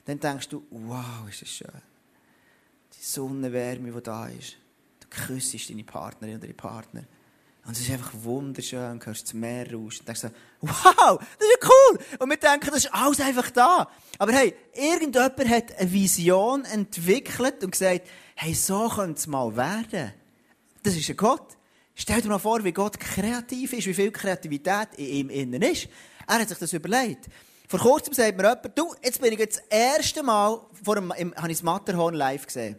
dann 0.04 0.20
denkst 0.20 0.48
du, 0.50 0.62
wow, 0.70 1.28
ist 1.28 1.42
das 1.42 1.48
schön. 1.48 1.82
Die 2.92 3.04
Sonnenwärme, 3.04 3.90
die 3.90 4.02
da 4.02 4.28
ist. 4.28 4.56
Du 5.00 5.08
küsst 5.08 5.70
deine 5.70 5.84
Partnerin 5.84 6.36
oder 6.36 6.46
deinen 6.46 6.56
Partner. 6.56 7.04
Und 7.66 7.72
es 7.72 7.80
ist 7.80 7.90
einfach 7.90 8.12
wunderschön, 8.22 9.00
du 9.00 9.06
hörst 9.06 9.24
das 9.24 9.34
Meer 9.34 9.72
raus 9.72 9.98
und 9.98 10.06
denkst 10.06 10.20
so, 10.20 10.30
wow, 10.60 11.18
das 11.18 11.48
ist 11.48 11.58
ja 11.60 11.68
cool. 11.68 11.98
Und 12.20 12.30
wir 12.30 12.36
denken, 12.36 12.66
das 12.66 12.84
ist 12.84 12.94
alles 12.94 13.20
einfach 13.20 13.50
da. 13.50 13.90
Aber 14.18 14.32
hey, 14.32 14.54
irgendjemand 14.72 15.48
hat 15.48 15.76
eine 15.76 15.92
Vision 15.92 16.64
entwickelt 16.64 17.64
und 17.64 17.72
gesagt, 17.72 18.02
hey, 18.36 18.54
so 18.54 18.88
könnte 18.88 19.18
es 19.18 19.26
mal 19.26 19.56
werden. 19.56 20.12
Das 20.84 20.94
ist 20.94 21.10
ein 21.10 21.16
Gott. 21.16 21.56
Stell 21.96 22.20
dir 22.20 22.28
mal 22.28 22.38
vor, 22.38 22.62
wie 22.62 22.72
Gott 22.72 23.00
kreativ 23.00 23.72
ist, 23.72 23.86
wie 23.86 23.94
viel 23.94 24.12
Kreativität 24.12 24.90
in 24.96 25.06
ihm 25.06 25.30
innen 25.30 25.62
ist. 25.62 25.88
Er 26.28 26.38
hat 26.38 26.48
sich 26.48 26.58
das 26.58 26.72
überlegt. 26.72 27.26
Vor 27.68 27.80
kurzem 27.80 28.14
sagt 28.14 28.36
mir 28.36 28.44
jemand, 28.44 28.78
du, 28.78 28.94
jetzt 29.02 29.20
bin 29.20 29.32
ich 29.32 29.40
jetzt 29.40 29.58
das 29.58 29.78
erste 29.78 30.22
Mal 30.22 30.60
vor 30.84 30.94
dem, 30.94 31.12
im, 31.16 31.34
habe 31.34 31.50
ich 31.50 31.58
das 31.58 31.64
Matterhorn 31.64 32.14
live 32.14 32.46
gesehen. 32.46 32.78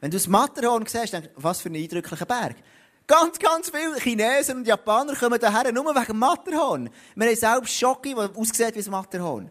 Wenn 0.00 0.10
du 0.10 0.18
das 0.18 0.26
Matterhorn 0.26 0.84
siehst, 0.84 1.14
denkst 1.14 1.30
du, 1.34 1.42
was 1.42 1.62
für 1.62 1.70
ein 1.70 1.76
eindrücklicher 1.76 2.26
Berg. 2.26 2.56
Ganz, 3.08 3.38
ganz 3.38 3.70
viele 3.70 4.00
Chinesen 4.00 4.56
und 4.56 4.66
Japaner 4.66 5.14
kommen 5.14 5.38
hierher 5.38 5.70
nur 5.70 5.94
wegen 5.94 6.18
Matterhorn. 6.18 6.90
Wir 7.14 7.28
haben 7.28 7.36
selbst 7.36 7.78
Schocke, 7.78 8.12
der 8.16 8.36
aussieht 8.36 8.74
wie 8.74 8.78
das 8.78 8.88
Matterhorn. 8.88 9.48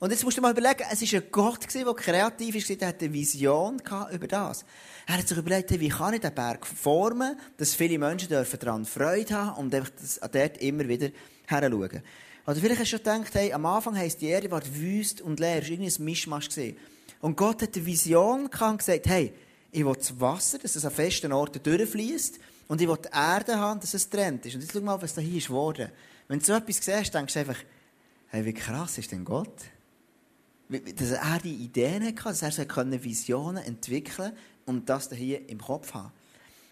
Und 0.00 0.10
jetzt 0.10 0.24
musst 0.24 0.36
du 0.36 0.42
mal 0.42 0.50
überlegen, 0.50 0.82
es 0.90 1.12
war 1.12 1.20
ein 1.20 1.26
Gott, 1.30 1.72
der 1.72 1.94
kreativ 1.94 2.56
ist, 2.56 2.80
der 2.80 2.88
hatte 2.88 3.04
eine 3.04 3.14
Vision 3.14 3.80
über 4.12 4.26
das. 4.26 4.64
Er 5.06 5.18
hat 5.18 5.28
sich 5.28 5.38
überlegt, 5.38 5.70
wie 5.78 5.88
kann 5.88 6.14
ich 6.14 6.20
den 6.20 6.34
Berg 6.34 6.66
formen, 6.66 7.38
dass 7.56 7.76
viele 7.76 7.96
Menschen 7.96 8.28
daran 8.28 8.84
Freude 8.84 9.34
haben 9.34 9.56
und 9.60 9.72
einfach 9.72 9.92
dort 10.32 10.58
immer 10.58 10.88
wieder 10.88 11.10
her 11.46 11.70
schauen. 11.70 12.02
Oder 12.44 12.56
vielleicht 12.56 12.80
hast 12.80 12.92
du 12.92 12.96
schon 12.96 12.98
gedacht, 12.98 13.34
hey, 13.34 13.52
am 13.52 13.66
Anfang 13.66 13.96
heisst 13.96 14.20
die 14.20 14.26
Erde 14.26 14.50
war 14.50 14.62
wüst 14.74 15.20
und 15.20 15.38
leer, 15.38 15.62
es 15.62 15.66
war 15.66 15.70
irgendwie 15.70 15.94
ein 15.96 16.04
Mischmasch. 16.04 16.48
Und 17.20 17.36
Gott 17.36 17.62
hat 17.62 17.76
eine 17.76 17.86
Vision 17.86 18.50
gehabt 18.50 18.72
und 18.72 18.78
gesagt, 18.78 19.06
hey, 19.06 19.32
ich 19.70 19.84
will 19.84 19.94
das 19.94 20.18
Wasser, 20.20 20.58
dass 20.58 20.74
es 20.74 20.84
an 20.84 20.90
festen 20.90 21.32
Orten 21.32 21.62
durchfließt 21.62 22.40
und 22.68 22.80
ich 22.80 22.88
will 22.88 22.98
die 22.98 23.08
Erde 23.12 23.56
haben, 23.56 23.80
dass 23.80 23.94
es 23.94 24.08
trennt 24.08 24.44
ist. 24.46 24.54
Und 24.54 24.62
jetzt 24.62 24.72
schau 24.72 24.80
mal, 24.80 25.00
was 25.00 25.14
da 25.14 25.20
hier 25.20 25.38
ist 25.38 25.48
geworden. 25.48 25.90
Wenn 26.28 26.38
du 26.38 26.44
so 26.44 26.54
etwas 26.54 26.76
siehst, 26.76 27.14
denkst 27.14 27.34
du 27.34 27.40
einfach, 27.40 27.58
hey, 28.28 28.44
wie 28.44 28.54
krass 28.54 28.98
ist 28.98 29.12
denn 29.12 29.24
Gott? 29.24 29.54
dass 30.68 31.12
er 31.12 31.38
die 31.42 31.54
Ideen 31.54 32.04
hatte, 32.04 32.24
dass 32.24 32.42
er 32.42 32.50
so 32.50 33.02
Visionen 33.04 33.62
entwickeln 33.64 34.32
und 34.64 34.88
das 34.88 35.10
hier 35.12 35.48
im 35.48 35.60
Kopf 35.60 35.94
haben. 35.94 36.12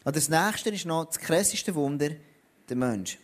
Und 0.04 0.16
das 0.16 0.28
nächste 0.28 0.70
ist 0.70 0.84
noch 0.84 1.06
das 1.06 1.18
krasseste 1.18 1.74
Wunder, 1.74 2.10
der 2.68 2.76
Mensch. 2.76 3.18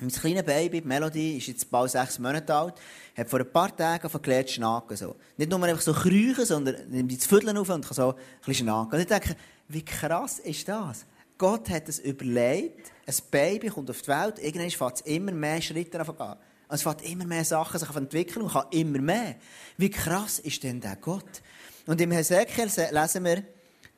Mein 0.00 0.10
kleines 0.10 0.44
Baby, 0.44 0.80
Melody, 0.80 1.36
ist 1.36 1.46
jetzt 1.46 1.70
bald 1.70 1.90
sechs 1.90 2.18
Monate 2.18 2.52
alt, 2.52 2.74
hat 3.16 3.28
vor 3.28 3.38
ein 3.38 3.52
paar 3.52 3.76
Tagen 3.76 4.08
gelernt 4.20 4.50
schnaken. 4.50 4.96
So. 4.96 5.14
Nicht 5.36 5.50
nur 5.50 5.62
einfach 5.62 5.82
so 5.82 5.92
kriechen, 5.92 6.44
sondern 6.44 6.88
nimmt 6.88 7.12
die 7.12 7.16
Vierteln 7.16 7.56
auf 7.56 7.68
und 7.68 7.84
kann 7.84 7.94
so 7.94 8.12
ein 8.12 8.16
bisschen 8.44 8.66
schnaken. 8.66 8.94
Und 8.94 9.00
ich 9.00 9.06
denke, 9.06 9.36
wie 9.68 9.84
krass 9.84 10.40
ist 10.40 10.66
das? 10.66 11.04
Gott 11.42 11.70
hat 11.70 11.88
es 11.88 11.98
überlegt, 11.98 12.92
ein 13.04 13.14
Baby 13.32 13.66
kommt 13.66 13.90
auf 13.90 14.00
die 14.00 14.06
Welt, 14.06 14.38
irgendwann 14.38 14.70
fängt 14.70 14.94
es 14.94 15.00
immer 15.00 15.32
mehr 15.32 15.60
Schritte 15.60 15.98
an. 15.98 16.38
Und 16.68 16.74
es 16.76 16.84
fängt 16.84 17.02
immer 17.02 17.24
mehr 17.24 17.44
Sachen 17.44 17.80
sich 17.80 17.96
entwickeln 17.96 18.42
und 18.42 18.52
kann 18.52 18.66
immer 18.70 19.00
mehr. 19.00 19.34
Wie 19.76 19.90
krass 19.90 20.38
ist 20.38 20.62
denn 20.62 20.80
der 20.80 20.94
Gott? 20.94 21.42
Und 21.86 22.00
im 22.00 22.12
Hesekiel 22.12 22.70
lesen 22.92 23.24
wir, 23.24 23.42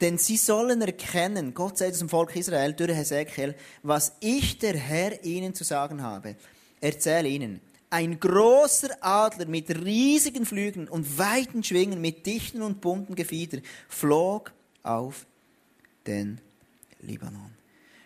denn 0.00 0.16
sie 0.16 0.38
sollen 0.38 0.80
erkennen, 0.80 1.52
Gott 1.52 1.78
es 1.82 1.98
dem 1.98 2.08
Volk 2.08 2.34
Israel 2.34 2.72
durch 2.72 2.96
Hesekiel, 2.96 3.54
was 3.82 4.14
ich, 4.20 4.58
der 4.58 4.78
Herr, 4.78 5.22
ihnen 5.22 5.52
zu 5.52 5.64
sagen 5.64 6.00
habe. 6.02 6.36
Erzähle 6.80 7.28
ihnen. 7.28 7.60
Ein 7.90 8.18
großer 8.18 8.96
Adler 9.02 9.48
mit 9.48 9.68
riesigen 9.68 10.46
Flügeln 10.46 10.88
und 10.88 11.18
weiten 11.18 11.62
Schwingen, 11.62 12.00
mit 12.00 12.24
dichten 12.24 12.62
und 12.62 12.80
bunten 12.80 13.14
Gefieder, 13.14 13.58
flog 13.90 14.50
auf 14.82 15.26
den 16.06 16.40
Libanon. 17.04 17.50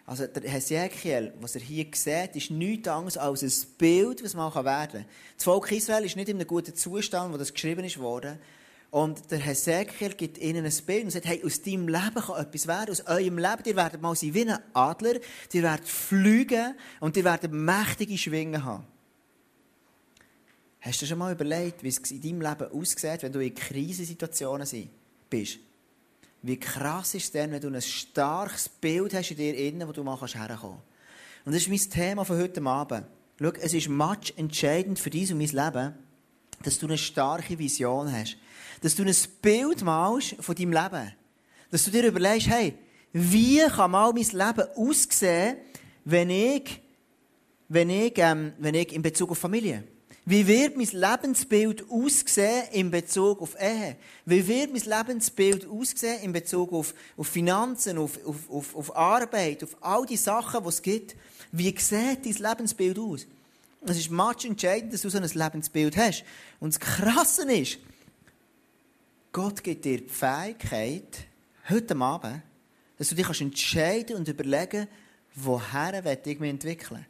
Also 0.06 0.26
der 0.26 0.50
Hesekiel, 0.50 1.34
was 1.38 1.54
er 1.54 1.60
hier 1.60 1.86
sieht, 1.92 2.34
ist 2.34 2.50
nichts 2.50 2.88
anderes 2.88 3.18
als 3.18 3.42
ein 3.42 3.76
Bild, 3.76 4.24
was 4.24 4.32
man 4.34 4.54
werden 4.54 5.02
kann. 5.02 5.04
Das 5.36 5.44
Volk 5.44 5.70
Israel 5.70 6.04
ist 6.04 6.16
nicht 6.16 6.30
in 6.30 6.36
einem 6.36 6.46
guten 6.46 6.74
Zustand, 6.74 7.32
wo 7.32 7.36
das 7.36 7.52
geschrieben 7.52 7.84
ist 7.84 7.98
worden. 7.98 8.38
Und 8.90 9.30
der 9.30 9.38
Hesekiel 9.38 10.14
gibt 10.14 10.38
ihnen 10.38 10.64
ein 10.64 10.72
Bild 10.86 11.04
und 11.04 11.10
sagt, 11.10 11.26
hey, 11.26 11.44
aus 11.44 11.60
deinem 11.60 11.88
Leben 11.88 12.14
kann 12.14 12.40
etwas 12.40 12.66
werden, 12.66 12.90
aus 12.90 13.06
eurem 13.06 13.36
Leben, 13.36 13.62
ihr 13.66 13.76
werdet 13.76 14.00
mal 14.00 14.16
sein 14.16 14.32
wie 14.32 14.48
ein 14.48 14.58
Adler, 14.72 15.16
ihr 15.52 15.62
werdet 15.62 15.86
fliegen 15.86 16.74
und 17.00 17.14
ihr 17.18 17.24
werdet 17.24 17.52
mächtige 17.52 18.16
Schwingen 18.16 18.64
haben. 18.64 18.86
Hast 20.80 21.02
du 21.02 21.06
schon 21.06 21.18
mal 21.18 21.32
überlegt, 21.32 21.82
wie 21.82 21.88
es 21.88 21.98
in 22.10 22.22
deinem 22.22 22.40
Leben 22.40 22.72
aussieht, 22.72 23.22
wenn 23.22 23.32
du 23.32 23.40
in 23.40 23.54
Krisensituationen 23.54 24.66
bist? 25.28 25.58
Wie 26.42 26.58
krass 26.58 27.14
ist 27.14 27.34
denn, 27.34 27.50
wenn 27.50 27.60
du 27.60 27.68
ein 27.68 27.82
starkes 27.82 28.68
Bild 28.68 29.12
hast 29.14 29.30
in 29.30 29.36
dir 29.36 29.56
innen, 29.56 29.88
wo 29.88 29.92
du 29.92 30.04
mal 30.04 30.16
herkommen 30.16 30.48
kannst. 30.48 31.44
Und 31.44 31.54
das 31.54 31.62
ist 31.62 31.68
mein 31.68 31.90
Thema 31.90 32.24
von 32.24 32.38
heute 32.38 32.62
Abend. 32.62 33.06
Schau, 33.40 33.50
es 33.60 33.74
ist 33.74 33.88
much 33.88 34.34
entscheidend 34.36 34.98
für 34.98 35.10
dich 35.10 35.32
und 35.32 35.38
mein 35.38 35.48
Leben, 35.48 35.94
dass 36.62 36.78
du 36.78 36.86
eine 36.86 36.98
starke 36.98 37.58
Vision 37.58 38.12
hast. 38.12 38.36
Dass 38.82 38.94
du 38.94 39.04
ein 39.04 39.14
Bild 39.42 39.82
malst 39.82 40.36
von 40.40 40.54
deinem 40.54 40.72
Leben. 40.72 41.12
Dass 41.70 41.84
du 41.84 41.90
dir 41.90 42.06
überlegst, 42.06 42.48
hey, 42.48 42.74
wie 43.12 43.60
kann 43.66 43.90
mal 43.90 44.12
mein 44.12 44.24
Leben 44.24 44.68
aussehen, 44.76 45.56
wenn 46.04 46.30
ich, 46.30 46.80
wenn 47.68 47.90
ich, 47.90 48.14
ähm, 48.18 48.52
wenn 48.58 48.74
ich 48.74 48.92
in 48.92 49.02
Bezug 49.02 49.30
auf 49.30 49.38
Familie 49.38 49.84
wie 50.28 50.46
wird 50.46 50.76
mein 50.76 50.88
Lebensbild 50.92 51.90
aussehen 51.90 52.64
in 52.72 52.90
Bezug 52.90 53.40
auf 53.40 53.58
Ehe? 53.58 53.96
Wie 54.26 54.46
wird 54.46 54.70
mein 54.70 54.82
Lebensbild 54.82 55.66
aussehen 55.66 56.22
in 56.22 56.32
Bezug 56.34 56.70
auf, 56.70 56.92
auf 57.16 57.28
Finanzen, 57.28 57.96
auf, 57.96 58.18
auf, 58.26 58.50
auf, 58.50 58.76
auf 58.76 58.94
Arbeit, 58.94 59.64
auf 59.64 59.74
all 59.80 60.04
die 60.04 60.18
Sachen, 60.18 60.62
die 60.62 60.68
es 60.68 60.82
gibt? 60.82 61.16
Wie 61.50 61.74
sieht 61.78 62.26
dein 62.26 62.50
Lebensbild 62.50 62.98
aus? 62.98 63.26
Es 63.86 63.96
ist 63.96 64.10
much 64.10 64.44
entscheidend, 64.44 64.92
dass 64.92 65.00
du 65.00 65.08
so 65.08 65.16
ein 65.16 65.24
Lebensbild 65.24 65.96
hast. 65.96 66.24
Und 66.60 66.74
das 66.74 66.80
Krasse 66.80 67.50
ist, 67.50 67.78
Gott 69.32 69.64
gibt 69.64 69.86
dir 69.86 70.02
die 70.02 70.08
Fähigkeit, 70.10 71.26
heute 71.70 71.96
Abend, 71.96 72.42
dass 72.98 73.08
du 73.08 73.14
dich 73.14 73.40
entscheiden 73.40 74.16
und 74.16 74.28
überlegen 74.28 74.88
woher 75.34 76.04
ich 76.04 76.38
mich 76.38 76.50
entwickeln 76.50 77.06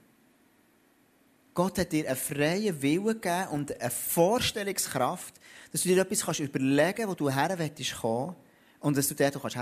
Gott 1.59 1.77
hat 1.77 1.91
dir 1.91 2.07
einen 2.07 2.17
freien 2.17 2.81
Willen 2.83 3.21
gegeben 3.21 3.49
und 3.51 3.81
eine 3.81 3.91
Vorstellungskraft, 3.91 5.35
dass 5.73 5.83
du 5.83 5.89
dir 5.89 6.03
etwas 6.03 6.25
kannst 6.25 6.39
überlegen 6.39 6.95
kannst, 6.95 7.09
wo 7.09 7.15
du 7.15 7.29
her 7.29 7.57
kommen 8.01 8.37
und 8.79 8.97
dass 8.97 9.09
du 9.09 9.17
dort 9.17 9.43
kannst. 9.43 9.57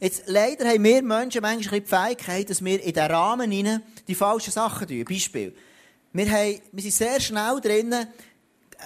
Jetzt, 0.00 0.22
leider 0.24 0.66
haben 0.66 0.82
wir 0.82 1.02
Menschen 1.02 1.42
manchmal 1.42 1.82
die 1.82 1.86
Fähigkeit, 1.86 2.48
dass 2.48 2.64
wir 2.64 2.82
in 2.82 2.94
den 2.94 3.04
Rahmen 3.04 3.50
hinein 3.50 3.82
die 4.08 4.14
falschen 4.14 4.50
Sachen 4.50 4.88
tun. 4.88 5.04
Beispiel. 5.04 5.54
Wir, 6.14 6.30
haben, 6.30 6.62
sind 6.80 6.94
sehr 6.94 7.20
schnell 7.20 7.60
drinnen, 7.60 8.06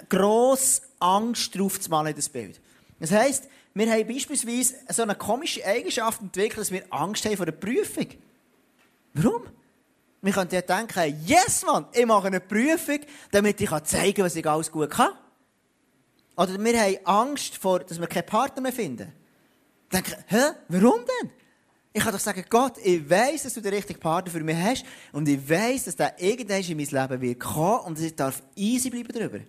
grosse 0.08 0.82
Angst 0.98 1.56
drauf 1.56 1.78
zu 1.78 1.88
in 1.88 2.16
das 2.16 2.28
Bild. 2.28 2.60
Das 2.98 3.12
heisst, 3.12 3.48
wir 3.74 3.88
haben 3.88 4.08
beispielsweise 4.08 4.74
so 4.88 5.02
eine 5.02 5.14
komische 5.14 5.64
Eigenschaft 5.64 6.20
entwickelt, 6.20 6.58
dass 6.58 6.72
wir 6.72 6.82
Angst 6.90 7.24
haben 7.26 7.36
vor 7.36 7.46
der 7.46 7.52
Prüfung. 7.52 8.08
Warum? 9.12 9.42
Wir 10.24 10.32
könnten 10.32 10.54
ja 10.54 10.62
denken, 10.62 11.22
yes, 11.26 11.66
Mann, 11.66 11.84
ich 11.92 12.06
mache 12.06 12.28
eine 12.28 12.40
Prüfung, 12.40 13.00
damit 13.30 13.60
ich 13.60 13.68
zeigen 13.68 14.14
kann, 14.14 14.24
was 14.24 14.34
ich 14.34 14.46
alles 14.46 14.72
gut 14.72 14.88
kann. 14.88 15.12
Oder 16.34 16.58
wir 16.58 16.80
haben 16.80 16.96
Angst 17.04 17.58
vor, 17.58 17.80
dass 17.80 18.00
wir 18.00 18.06
keinen 18.06 18.24
Partner 18.24 18.62
mehr 18.62 18.72
finden. 18.72 19.12
Denken, 19.92 20.14
hä, 20.28 20.52
warum 20.68 21.00
denn? 21.20 21.30
Ich 21.92 22.02
kann 22.02 22.10
doch 22.10 22.20
sagen, 22.20 22.42
Gott, 22.48 22.78
ich 22.82 23.08
weiss, 23.08 23.42
dass 23.42 23.52
du 23.52 23.60
den 23.60 23.74
richtigen 23.74 24.00
Partner 24.00 24.32
für 24.32 24.42
mich 24.42 24.56
hast 24.56 24.86
und 25.12 25.28
ich 25.28 25.46
weiss, 25.46 25.84
dass 25.84 25.96
der 25.96 26.18
irgendwann 26.18 26.62
in 26.62 26.76
mein 26.78 26.86
Leben 26.86 27.20
wird 27.20 27.40
kommen 27.40 27.80
und 27.80 28.00
ich 28.00 28.16
darf 28.16 28.42
easy 28.56 28.88
bleiben 28.88 29.12
darüber. 29.12 29.40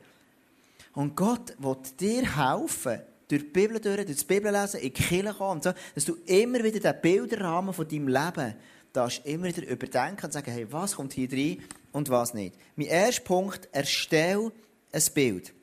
Und 0.91 1.15
Gott 1.15 1.55
will 1.57 1.77
dir 1.97 2.35
helfen, 2.35 2.99
durch 3.29 3.43
die 3.43 3.49
Bibel 3.49 3.79
durch, 3.79 3.95
durch 3.95 4.07
das 4.07 4.25
Bibellesen, 4.25 4.81
in 4.81 4.93
die 4.93 5.01
Kirche 5.01 5.33
kommen 5.33 5.51
und 5.51 5.63
so, 5.63 5.71
dass 5.95 6.03
du 6.03 6.17
immer 6.25 6.61
wieder 6.61 6.81
den 6.81 7.01
Bilderrahmen 7.01 7.73
von 7.73 7.87
deinem 7.87 8.09
Leben 8.09 8.55
darfst 8.95 9.25
immer 9.25 9.45
wieder 9.45 9.65
überdenken 9.67 10.25
und 10.25 10.31
sagen, 10.31 10.51
hey, 10.51 10.71
was 10.71 10.95
kommt 10.95 11.13
hier 11.13 11.31
rein 11.31 11.63
und 11.91 12.09
was 12.09 12.33
nicht. 12.33 12.55
Mein 12.75 12.87
erster 12.87 13.23
Punkt, 13.23 13.69
erstell 13.71 14.51
ein 14.91 15.03
Bild. 15.13 15.53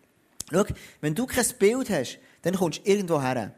Schau, 0.51 0.65
wenn 1.01 1.15
du 1.15 1.27
kein 1.27 1.47
Bild 1.59 1.91
hast, 1.91 2.19
dann 2.43 2.55
kommst 2.55 2.81
du 2.81 2.91
irgendwo 2.91 3.21
her. 3.21 3.55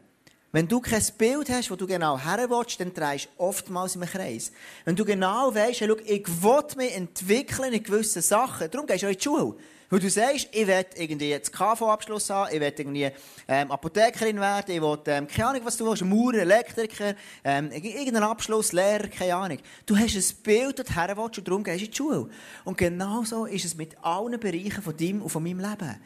Wenn 0.55 0.69
du 0.69 0.79
kein 0.79 1.03
Bild 1.17 1.49
hast, 1.49 1.69
wo 1.69 1.75
du 1.75 1.85
genau 1.85 2.17
her 2.17 2.49
willst, 2.49 2.79
dann 2.79 2.93
drehst 2.93 3.25
du 3.25 3.43
oftmals 3.43 3.97
im 3.97 4.03
Kreis. 4.03 4.53
Wenn 4.85 4.95
du 4.95 5.03
genau 5.03 5.53
weißt, 5.53 5.81
hey, 5.81 5.97
ich 6.05 6.41
will 6.41 6.63
mich 6.77 6.95
entwickeln 6.95 7.73
in 7.73 7.83
gewissen 7.83 8.21
Sachen, 8.21 8.71
darum 8.71 8.87
gehst 8.87 9.03
du 9.03 9.07
auch 9.07 9.11
in 9.11 9.17
die 9.17 9.21
Schule. 9.21 9.55
Weil 9.89 9.99
du 9.99 10.09
sagst, 10.09 10.47
ich 10.53 10.65
will 10.65 10.85
irgendwie 10.95 11.27
jetzt 11.27 11.51
KV-Abschluss 11.51 12.29
haben, 12.29 12.53
ich 12.53 12.61
will 12.61 12.73
irgendwie 12.73 13.11
ähm, 13.49 13.69
Apothekerin 13.69 14.39
werden, 14.39 14.73
ich 14.73 14.81
will, 14.81 14.97
ähm, 15.07 15.27
keine 15.27 15.49
Ahnung, 15.49 15.61
was 15.65 15.75
du 15.75 15.87
willst, 15.87 16.05
Maurer, 16.05 16.37
Elektriker, 16.37 17.15
ähm, 17.43 17.69
irgendeinen 17.71 18.23
Abschluss, 18.23 18.71
Lehrer, 18.71 19.09
keine 19.09 19.35
Ahnung. 19.35 19.57
Du 19.85 19.97
hast 19.97 20.15
ein 20.15 20.41
Bild 20.41 20.79
dorthin 20.79 21.17
willst 21.17 21.37
und 21.37 21.47
darum 21.49 21.65
gehst 21.65 21.81
du 21.81 21.85
in 21.85 21.91
die 21.91 21.97
Schule. 21.97 22.29
Und 22.63 22.77
genau 22.77 23.25
so 23.25 23.45
ist 23.45 23.65
es 23.65 23.75
mit 23.75 23.97
allen 24.01 24.39
Bereichen 24.39 24.81
von 24.81 24.95
deinem 24.95 25.21
und 25.21 25.29
von 25.29 25.43
meinem 25.43 25.59
Leben. 25.59 25.97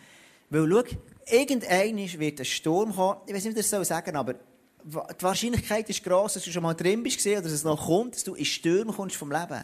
Weil, 0.50 0.68
schau, 0.68 0.98
irgendein 1.32 1.98
wird 1.98 2.40
ein 2.40 2.46
Sturm 2.46 2.96
kommen, 2.96 3.20
ich 3.26 3.34
weiß 3.34 3.46
nicht, 3.46 3.56
wie 3.56 3.60
ich 3.60 3.70
das 3.70 3.88
sagen 3.88 4.16
aber 4.16 4.36
die 4.84 5.24
Wahrscheinlichkeit 5.24 5.90
ist 5.90 6.04
gross, 6.04 6.34
dass 6.34 6.44
du 6.44 6.52
schon 6.52 6.64
mal 6.64 6.74
drin 6.74 7.04
bist 7.04 7.26
oder 7.26 7.42
dass 7.42 7.52
es 7.52 7.64
noch 7.64 7.86
kommt, 7.86 8.16
dass 8.16 8.24
du 8.24 8.36
in 8.36 8.46
Stürme 8.46 8.94
kommst 8.94 9.18
vom 9.18 9.32
Leben. 9.32 9.64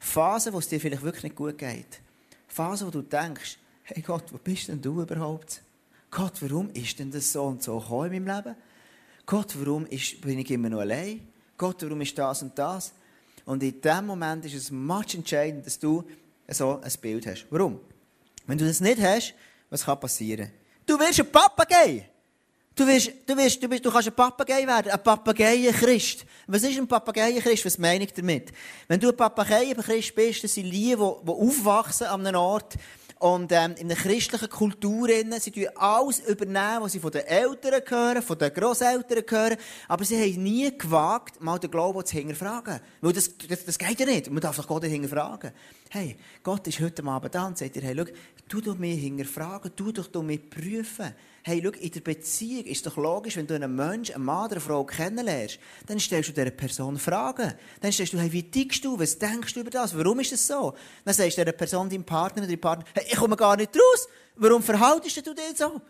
Phasen, 0.00 0.52
wo 0.52 0.58
es 0.58 0.68
dir 0.68 0.80
vielleicht 0.80 1.02
wirklich 1.02 1.22
nicht 1.22 1.36
gut 1.36 1.56
geht. 1.56 2.00
Phase, 2.48 2.86
wo 2.86 2.90
du 2.90 3.02
denkst, 3.02 3.56
hey 3.84 4.02
Gott, 4.02 4.24
wo 4.32 4.38
bist 4.38 4.68
denn 4.68 4.82
du 4.82 5.00
überhaupt? 5.00 5.62
Gott, 6.10 6.34
warum 6.40 6.70
ist 6.70 6.98
denn 6.98 7.10
das 7.10 7.32
so 7.32 7.44
und 7.44 7.62
so 7.62 7.78
gekommen 7.78 8.12
in 8.12 8.24
meinem 8.24 8.36
Leben? 8.36 8.56
Gott, 9.24 9.54
warum 9.58 9.86
ist, 9.86 10.20
bin 10.20 10.38
ich 10.38 10.50
immer 10.50 10.68
noch 10.68 10.80
allein? 10.80 11.26
Gott, 11.56 11.82
warum 11.82 12.00
ist 12.00 12.18
das 12.18 12.42
und 12.42 12.58
das? 12.58 12.92
Und 13.44 13.62
in 13.62 13.80
dem 13.80 14.06
Moment 14.06 14.44
ist 14.44 14.54
es 14.54 14.70
much 14.70 15.14
entscheidend, 15.14 15.64
dass 15.64 15.78
du 15.78 16.04
so 16.48 16.80
ein 16.80 16.92
Bild 17.00 17.26
hast. 17.26 17.46
Warum? 17.50 17.80
Wenn 18.46 18.58
du 18.58 18.66
das 18.66 18.80
nicht 18.80 19.00
hast, 19.00 19.34
was 19.70 19.84
kann 19.84 20.00
passieren? 20.00 20.50
Du 20.86 20.98
wirst 20.98 21.20
ein 21.20 21.30
Papagei. 21.30 22.08
Du, 22.74 22.86
wirst, 22.86 23.12
du, 23.26 23.36
wirst, 23.36 23.62
du, 23.62 23.68
bist, 23.68 23.84
du 23.84 23.90
kannst 23.90 24.08
ein 24.08 24.14
Papagei 24.14 24.66
werden, 24.66 24.90
ein 24.90 25.02
Papagei-Christ. 25.02 26.24
Was 26.46 26.62
ist 26.62 26.78
ein 26.78 26.88
Papagei-Christ? 26.88 27.66
Was 27.66 27.76
meine 27.76 28.04
ich 28.04 28.14
damit? 28.14 28.50
Wenn 28.88 28.98
du 28.98 29.10
ein 29.10 29.16
Papagei-Christ 29.16 30.14
bist, 30.14 30.44
das 30.44 30.54
sind 30.54 30.66
Lieben, 30.66 31.16
die, 31.20 31.26
die 31.26 31.30
aufwachsen 31.30 32.06
an 32.06 32.26
einem 32.26 32.40
Ort 32.40 32.74
und 33.22 33.52
ähm, 33.52 33.76
in 33.78 33.88
einer 33.88 33.94
christlichen 33.94 34.48
Kultur, 34.48 35.08
sie 35.38 35.52
tun 35.52 35.68
alles 35.76 36.18
übernehmen, 36.18 36.78
was 36.80 36.90
sie 36.90 36.98
von 36.98 37.12
den 37.12 37.24
Eltern 37.24 37.80
hören, 37.86 38.20
von 38.20 38.36
den 38.36 38.52
Grosseltern 38.52 39.22
hören, 39.28 39.56
aber 39.86 40.04
sie 40.04 40.20
haben 40.20 40.42
nie 40.42 40.76
gewagt, 40.76 41.40
mal 41.40 41.56
den 41.60 41.70
Glauben 41.70 42.04
zu 42.04 42.16
hinterfragen. 42.16 42.80
Weil 43.00 43.12
das, 43.12 43.36
das, 43.36 43.64
das 43.64 43.78
geht 43.78 44.00
ja 44.00 44.06
nicht. 44.06 44.28
Man 44.28 44.40
darf 44.40 44.56
doch 44.56 44.66
Gott 44.66 44.84
hinterfragen. 44.84 45.52
Hey, 45.88 46.16
Gott 46.42 46.66
ist 46.66 46.80
heute 46.80 47.04
Abend 47.04 47.32
da 47.32 47.46
und 47.46 47.56
sagt 47.56 47.76
dir, 47.76 47.82
hey, 47.82 47.94
schau, 47.96 48.12
tu 48.48 48.60
doch 48.60 48.76
mich 48.76 49.00
hinterfragen, 49.00 49.70
tu 49.76 49.92
doch 49.92 50.22
mich 50.24 50.50
prüfen. 50.50 51.14
Hey, 51.44 51.60
schau, 51.64 51.70
in 51.70 51.90
der 51.90 52.00
Beziehung 52.00 52.64
ist 52.66 52.86
doch 52.86 52.96
logisch, 52.96 53.36
wenn 53.36 53.48
du 53.48 53.54
einen 53.54 53.74
Menschen, 53.74 54.14
einen 54.14 54.24
Mann 54.24 54.44
oder 54.44 54.52
eine 54.52 54.60
Frau 54.60 54.84
kennenlernst, 54.84 55.58
dann 55.86 55.98
stellst 55.98 56.28
du 56.28 56.32
dieser 56.32 56.52
Person 56.52 56.96
Fragen. 56.98 57.52
Dann 57.80 57.90
stellst 57.90 58.12
du, 58.12 58.18
hey, 58.20 58.30
wie 58.30 58.48
tickst 58.48 58.84
du? 58.84 58.96
Was 58.96 59.18
denkst 59.18 59.54
du 59.54 59.60
über 59.60 59.70
das? 59.70 59.96
Warum 59.96 60.20
ist 60.20 60.30
das 60.30 60.46
so? 60.46 60.74
Dann 61.04 61.14
sagst 61.14 61.38
du 61.38 61.44
dieser 61.44 61.56
Person, 61.56 61.90
deinem 61.90 62.04
Partner 62.04 62.42
oder 62.42 62.48
deinem 62.48 62.60
Partner, 62.60 62.84
hey, 62.94 63.06
ich 63.10 63.16
komme 63.16 63.34
gar 63.34 63.56
nicht 63.56 63.74
raus. 63.74 64.06
Warum 64.36 64.62
verhaltest 64.62 65.26
du 65.26 65.34
dich 65.34 65.56
so? 65.56 65.80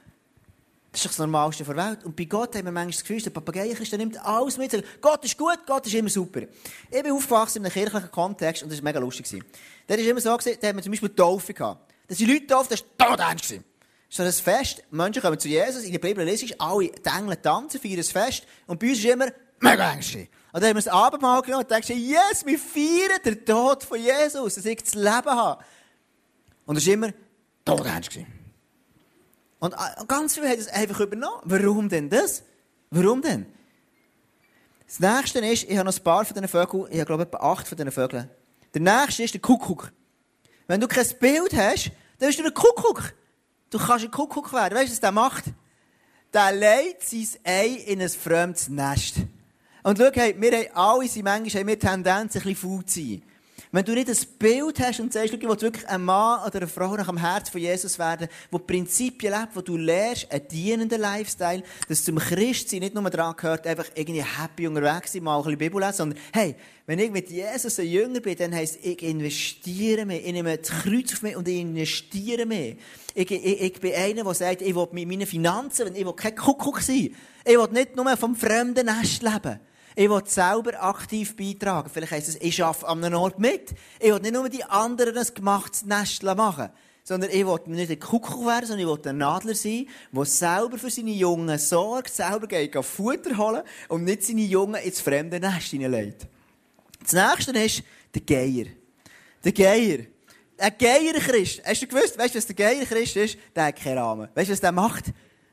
Das 0.91 1.01
ist 1.01 1.05
doch 1.05 1.11
das 1.11 1.19
Normalste 1.19 1.65
der 1.65 1.77
Welt. 1.77 2.05
Und 2.05 2.17
bei 2.17 2.25
Gott 2.25 2.55
haben 2.55 2.65
wir 2.65 2.73
manchmal 2.73 2.93
das 2.93 3.01
Gefühl, 3.01 3.21
der 3.21 3.31
Papageienchrist 3.31 3.93
nimmt 3.93 4.25
alles 4.25 4.57
mit. 4.57 4.73
Gott 5.03 5.23
ist 5.25 5.37
gut, 5.37 5.59
Gott 5.67 5.87
ist 5.87 5.95
immer 5.95 6.09
super. 6.09 6.43
Ich 6.91 7.03
bin 7.03 7.13
aufgewachsen 7.13 7.59
in 7.59 7.65
einem 7.65 7.73
kirchlichen 7.73 8.11
Kontext 8.11 8.63
und 8.63 8.71
das 8.71 8.79
war 8.79 8.85
mega 8.85 9.01
lustig. 9.01 9.43
Da 9.87 9.97
war 9.97 10.03
immer 10.03 10.21
so, 10.21 10.37
da 10.37 10.69
haben 10.69 10.77
wir 10.77 10.83
zum 10.83 10.93
Beispiel 10.93 11.11
Taufe 11.11 11.53
gehabt. 11.53 11.93
Da 12.09 12.15
sind 12.15 12.29
Leute 12.29 12.41
getauft, 12.41 12.73
das 12.73 12.85
war 12.99 13.09
todernst 13.11 13.55
so 14.13 14.23
ein 14.23 14.31
Fest, 14.31 14.85
Menschen 14.91 15.23
kommen 15.23 15.39
zu 15.39 15.49
Jesus, 15.49 15.85
in 15.85 15.93
der 15.93 15.99
Bibel 15.99 16.23
lese 16.23 16.45
ich, 16.45 16.61
alle 16.61 16.91
die 16.91 17.09
Engel 17.09 17.37
tanzen, 17.37 17.81
feiern 17.81 17.97
ein 17.97 18.05
Fest, 18.05 18.47
und 18.67 18.79
bei 18.79 18.91
uns 18.91 18.99
ist 18.99 19.07
immer 19.07 19.29
mega 19.59 19.91
Ängste. 19.91 20.29
Und 20.53 20.63
dann 20.63 20.65
haben 20.65 20.77
wir 20.77 20.83
das 20.83 20.89
Abendmahl 20.89 21.41
genommen 21.41 21.65
und 21.65 21.71
denken, 21.71 21.99
yes, 21.99 22.45
wir 22.45 22.59
feiern 22.59 23.23
den 23.25 23.43
Tod 23.43 23.83
von 23.85 23.99
Jesus, 23.99 24.57
dass 24.57 24.67
ich 24.67 24.83
das 24.83 24.95
Leben 24.95 25.31
habe. 25.31 25.65
Und 26.67 26.77
es 26.77 26.87
war 26.87 26.93
immer. 26.93 27.11
Und 29.61 29.73
äh, 29.73 30.05
ganz 30.07 30.35
viele 30.35 30.51
haben 30.51 30.59
das 30.59 30.69
einfach 30.69 31.01
übernommen. 31.01 31.41
Warum 31.45 31.89
denn 31.89 32.11
das? 32.11 32.43
Warum 32.91 33.23
denn? 33.23 33.47
Das 34.87 35.01
nächste 35.01 35.39
ist, 35.39 35.65
ich 35.65 35.79
habe 35.79 35.87
noch 35.89 35.97
ein 35.97 36.05
paar 36.05 36.27
von 36.27 36.35
diesen 36.35 36.49
Vögeln, 36.49 36.87
ich 36.91 36.99
habe 36.99 37.07
glaube 37.07 37.23
etwa 37.23 37.39
acht 37.39 37.67
von 37.67 37.79
diesen 37.79 37.93
Vögeln. 37.93 38.29
Der 38.75 38.81
nächste 38.83 39.23
ist 39.23 39.33
der 39.33 39.41
Kuckuck. 39.41 39.91
Wenn 40.67 40.83
du 40.83 40.87
kein 40.87 41.07
Bild 41.19 41.55
hast, 41.55 41.93
dann 42.19 42.29
bist 42.29 42.39
du 42.39 42.45
ein 42.45 42.53
Kuckuck. 42.53 43.15
Du 43.73 43.79
kannst 43.79 44.05
ein 44.05 44.11
Kuckuck 44.11 44.53
werden. 44.53 44.79
Weißt 44.79 44.89
du, 44.89 44.93
was 44.93 45.01
der 45.01 45.13
macht? 45.13 45.45
Der 46.35 46.53
legt 46.53 47.03
sein 47.03 47.27
Ei 47.43 47.69
in 47.87 48.03
ein 48.03 48.09
fremdes 48.11 48.69
Nest. 48.69 49.17
Und 49.83 49.99
schau, 49.99 50.11
hey, 50.13 50.37
wir 50.39 50.53
haben 50.53 51.01
alle, 51.01 51.23
manchmal 51.23 51.61
haben 51.61 51.69
wir 51.69 51.79
Tendenz, 51.79 52.37
ein 52.37 52.43
bisschen 52.43 52.57
faul 52.57 52.85
zu 52.85 53.01
sein. 53.01 53.23
Wenn 53.75 53.87
du 53.87 53.95
nicht 53.95 54.11
ein 54.11 54.17
Bild 54.39 54.81
hast 54.81 55.01
und 55.01 55.15
sagst, 55.15 55.33
ich 55.33 55.41
will 55.41 55.49
wirklich 55.49 55.89
ein 55.89 56.05
Mann 56.05 56.47
oder 56.47 56.59
eine 56.59 56.69
Frau 56.69 56.95
nach 56.95 57.07
dem 57.07 57.17
Herz 57.17 57.49
von 57.49 57.59
Jesus 57.59 57.99
werden, 57.99 58.29
wo 58.51 58.59
Prinzipien 58.59 59.33
lebt, 59.33 59.57
wo 59.57 59.63
du 59.63 59.79
lernst, 59.79 60.31
einen 60.31 60.47
dienenden 60.47 61.01
Lifestyle, 61.01 61.63
dass 61.89 62.05
zum 62.05 62.19
Christsein 62.19 62.81
nicht 62.81 62.95
nur 62.95 63.09
daran 63.09 63.35
gehört, 63.35 63.67
einfach 63.67 63.87
irgendwie 63.95 64.23
happy 64.23 64.69
unterwegs 64.69 65.15
sein, 65.15 65.23
mal 65.23 65.39
ein 65.39 65.45
bisschen 65.45 65.59
Bibel 65.59 65.81
lesen, 65.81 65.97
sondern, 65.97 66.19
hey, 66.35 66.55
wenn 66.85 66.99
ich 66.99 67.11
mit 67.11 67.31
Jesus 67.31 67.79
ein 67.79 67.87
Jünger 67.87 68.21
bin, 68.21 68.37
dann 68.37 68.55
heisst, 68.55 68.79
ich 68.83 69.03
investiere 69.03 70.05
mehr, 70.05 70.23
ich 70.23 70.33
nehme 70.33 70.59
das 70.59 70.69
Kreuz 70.69 71.15
auf 71.15 71.23
mich 71.23 71.35
und 71.35 71.49
ich 71.49 71.59
investiere 71.59 72.45
mehr. 72.45 72.75
Ich, 73.15 73.31
ich, 73.31 73.63
ich 73.63 73.81
bin 73.81 73.95
einer, 73.95 74.23
der 74.23 74.35
sagt, 74.35 74.61
ich 74.61 74.75
will 74.75 74.89
mit 74.93 75.09
meinen 75.09 75.27
Finanzen, 75.27 75.97
ich 75.97 76.05
will 76.05 76.13
kein 76.13 76.37
Kuckuck 76.37 76.83
sein. 76.83 77.17
Ich 77.43 77.57
will 77.57 77.69
nicht 77.73 77.97
nur 77.97 78.15
vom 78.19 78.37
fremden 78.37 78.85
Nest 78.85 79.23
leben. 79.23 79.61
Ich 79.95 80.09
will 80.09 80.23
selber 80.25 80.83
aktiv 80.83 81.37
beitragen. 81.37 81.91
Vielleicht 81.93 82.13
heisst 82.13 82.29
es, 82.29 82.37
ich 82.37 82.63
arbeite 82.63 82.89
an 82.89 83.05
einem 83.05 83.19
Ort 83.19 83.39
mit. 83.39 83.75
Ich 84.01 84.13
will 84.13 84.21
nicht 84.21 84.33
nur 84.33 84.49
die 84.49 84.65
anderen 84.65 85.17
ein 85.17 85.27
gemachtes 85.35 85.85
Nest 85.85 86.23
machen. 86.23 86.71
Sondern 87.05 87.31
ich 87.31 87.45
will 87.45 87.59
nicht 87.67 87.91
ein 87.91 87.99
Kuckuck 87.99 88.47
werden, 88.47 88.67
sondern 88.67 88.87
ich 88.89 89.05
will 89.05 89.11
ein 89.11 89.19
Nadler 89.19 89.55
sein, 89.55 89.89
der 90.13 90.25
selber 90.25 90.79
für 90.79 90.91
seine 90.91 91.11
Jungen 91.11 91.59
sorgt, 91.59 92.15
selber 92.15 92.47
geht 92.47 92.77
Futter 92.85 93.37
holen 93.37 93.63
und 93.89 94.05
nicht 94.05 94.23
seine 94.23 94.43
Jungen 94.43 94.81
ins 94.81 95.01
fremde 95.01 95.41
Nest 95.41 95.69
hineinlegt. 95.69 96.27
Das 97.03 97.13
nächste 97.13 97.59
ist 97.59 97.83
der 98.15 98.23
Geier. 98.23 98.67
Der 99.45 99.53
Geier. 99.53 99.99
Ein 100.59 100.75
Geierchrist. 100.79 101.61
Hast 101.65 101.83
du 101.83 101.87
gewusst, 101.89 102.17
weißt 102.17 102.35
du, 102.35 102.39
was 102.39 102.47
der 102.47 102.55
Geierchrist 102.55 103.17
ist? 103.17 103.39
Der 103.55 103.65
hat 103.65 103.77
keinen 103.77 103.99
Rahmen. 103.99 104.29
Weißt 104.33 104.49
du, 104.49 104.53
was 104.53 104.61
der 104.61 104.71
macht? 104.71 105.07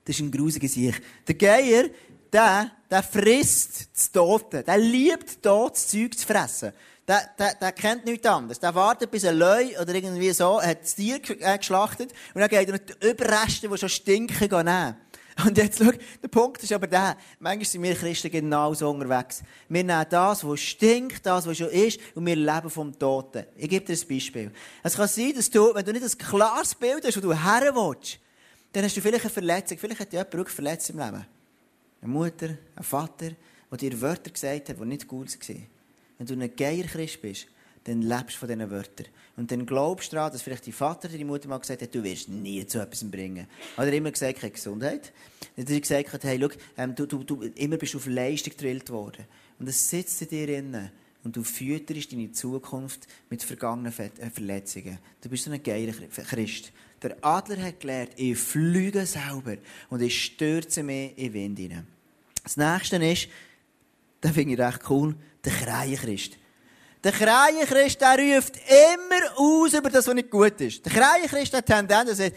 Das 0.06 0.16
ist 0.16 0.22
ein 0.22 0.32
grusiger 0.32 0.68
Sieg. 0.68 1.02
Der 1.28 1.36
Geier, 1.36 1.90
der, 2.34 2.72
der 2.90 3.04
frisst 3.04 3.90
das 3.94 4.12
Tote. 4.12 4.64
Der 4.64 4.78
liebt 4.78 5.42
totes 5.42 5.88
Zeug 5.88 6.18
zu 6.18 6.26
fressen. 6.26 6.74
Der, 7.08 7.22
der, 7.40 7.56
der 7.56 7.72
kennt 7.72 8.06
nichts 8.06 8.28
anderes. 8.28 8.60
Der 8.60 8.76
wartet, 8.76 9.10
bis 9.10 9.26
ein 9.26 9.38
Löwe 9.38 9.82
oder 9.82 9.96
irgendwie 9.96 10.32
so 10.32 10.62
hat 10.62 10.84
das 10.84 10.96
Tier 10.96 11.20
äh, 11.40 11.58
geschlachtet 11.58 12.14
und 12.34 12.42
dann 12.42 12.50
geht 12.50 12.70
er 12.70 12.78
die 12.78 13.08
Überreste, 13.08 13.68
die 13.68 13.78
schon 13.78 13.90
stinken, 13.90 14.48
nehmen. 14.66 14.96
Und 15.46 15.58
jetzt 15.58 15.80
schau, 15.80 15.92
der 16.22 16.28
Punkt 16.28 16.62
ist 16.64 16.74
aber 16.74 16.88
der, 16.88 17.16
manchmal 17.40 17.66
sind 17.66 17.84
wir 17.84 17.96
Christen 17.96 18.30
genauso 18.30 18.90
unterwegs. 18.90 19.42
Wir 19.70 19.84
nehmen 19.84 20.06
das, 20.10 20.46
was 20.46 20.60
stinkt, 20.60 21.26
das, 21.26 21.48
was 21.48 21.58
schon 21.58 21.70
ist, 21.70 22.00
und 22.14 22.26
wir 22.26 22.36
leben 22.36 22.70
vom 22.70 22.98
Toten. 22.98 23.46
Ich 23.56 23.70
gebe 23.70 23.86
dir 23.86 23.94
ein 23.94 24.08
Beispiel. 24.08 24.52
Es 24.84 24.96
kann 24.96 25.08
sein, 25.08 25.34
dass 25.34 25.50
du, 25.50 25.74
wenn 25.74 25.86
du 25.86 25.94
nicht 25.94 26.04
ein 26.04 26.18
klares 26.18 26.76
Bild 26.76 27.06
hast, 27.06 27.18
wo 27.18 27.22
du 27.22 27.34
her 27.34 27.72
willst, 27.74 28.20
dann 28.74 28.84
hast 28.84 28.98
du 28.98 29.02
vielleicht 29.02 29.24
eine 29.24 29.34
Verletzung. 29.34 29.78
Vielleicht 29.78 30.02
hat 30.02 30.12
dich 30.12 30.20
jemand 30.20 30.50
verletzt 30.50 30.90
im 30.90 31.00
Leben. 31.00 31.26
Eine 32.02 32.12
Mutter, 32.12 32.58
ein 32.76 32.84
Vater, 32.84 33.32
der 33.72 33.78
dir 33.78 34.02
Wörter 34.02 34.32
gesagt 34.32 34.70
hat, 34.70 34.80
die 34.80 34.86
nicht 34.86 35.08
gut 35.08 35.28
waren. 35.50 35.68
Wenn 36.18 36.28
du 36.28 36.34
ein 36.34 36.56
Geierchrist 36.56 37.22
bist, 37.22 37.48
dann 37.86 38.02
lebst 38.02 38.36
du 38.36 38.40
von 38.40 38.48
diesen 38.50 38.70
Wörtern. 38.70 39.08
Und 39.38 39.52
dann 39.52 39.66
glaubst 39.66 40.12
du 40.12 40.18
daran, 40.18 40.32
dass 40.32 40.42
vielleicht 40.42 40.68
dein 40.68 40.74
Vater 40.74 41.08
deine 41.08 41.26
Mutter 41.26 41.48
mal 41.48 41.60
gesagt 41.60 41.82
hat, 41.82 41.96
du 41.96 42.04
wirst 42.04 42.30
nie 42.30 42.66
zu 42.68 42.80
etwas 42.80 43.10
bringen. 43.10 43.48
Oder 43.78 43.94
immer 43.94 44.12
gesagt, 44.12 44.40
keine 44.40 44.52
Gesundheit. 44.52 45.14
Dann 45.56 45.66
hat 45.66 45.82
gesagt, 45.82 46.24
hey, 46.24 46.40
schau, 46.42 46.50
ähm, 46.78 46.94
du, 46.94 47.06
du, 47.06 47.24
du, 47.24 47.42
immer 47.56 47.78
bist 47.78 47.94
du 47.94 47.98
auf 47.98 48.06
Leistung 48.06 48.52
gedrillt 48.52 48.90
worden. 48.90 49.26
Und 49.58 49.68
es 49.68 49.90
sitzt 49.90 50.22
in 50.22 50.28
dir 50.28 50.50
innen. 50.50 50.92
Und 51.24 51.36
du 51.36 51.44
fütterst 51.44 52.12
deine 52.12 52.32
Zukunft 52.32 53.08
mit 53.30 53.44
vergangenen 53.44 53.94
äh, 53.98 54.30
Verletzungen. 54.30 55.00
Du 55.22 55.30
bist 55.30 55.46
so 55.46 55.52
ein 55.52 55.62
geiler 55.62 55.94
Christ. 55.94 56.72
Der 57.02 57.16
Adler 57.22 57.62
hat 57.62 57.80
gelernt, 57.80 58.12
ich 58.18 58.38
fliege 58.38 59.06
selber 59.06 59.56
und 59.90 60.02
ich 60.02 60.26
stürze 60.26 60.84
mich 60.84 61.18
in 61.18 61.26
den 61.26 61.34
Wind 61.34 61.60
hinein. 61.60 61.88
Das 62.44 62.58
nächste 62.58 62.98
ist, 62.98 63.30
das 64.22 64.32
finde 64.32 64.54
ich 64.54 64.60
recht 64.60 64.82
cool, 64.90 65.16
der 65.46 65.54
Krähenchrist. 65.54 66.38
Der 67.04 67.14
Krähenchrist, 67.14 68.02
der 68.02 68.18
ruft 68.18 68.56
immer 68.58 69.38
aus 69.38 69.74
über 69.74 69.90
das, 69.90 70.08
was 70.08 70.14
nicht 70.14 70.30
gut 70.30 70.60
ist. 70.60 70.86
Der 70.86 70.92
Krähenchrist 70.92 71.54
hat 71.54 71.66
Tendenz, 71.66 72.10
er 72.10 72.16
sagt, 72.16 72.36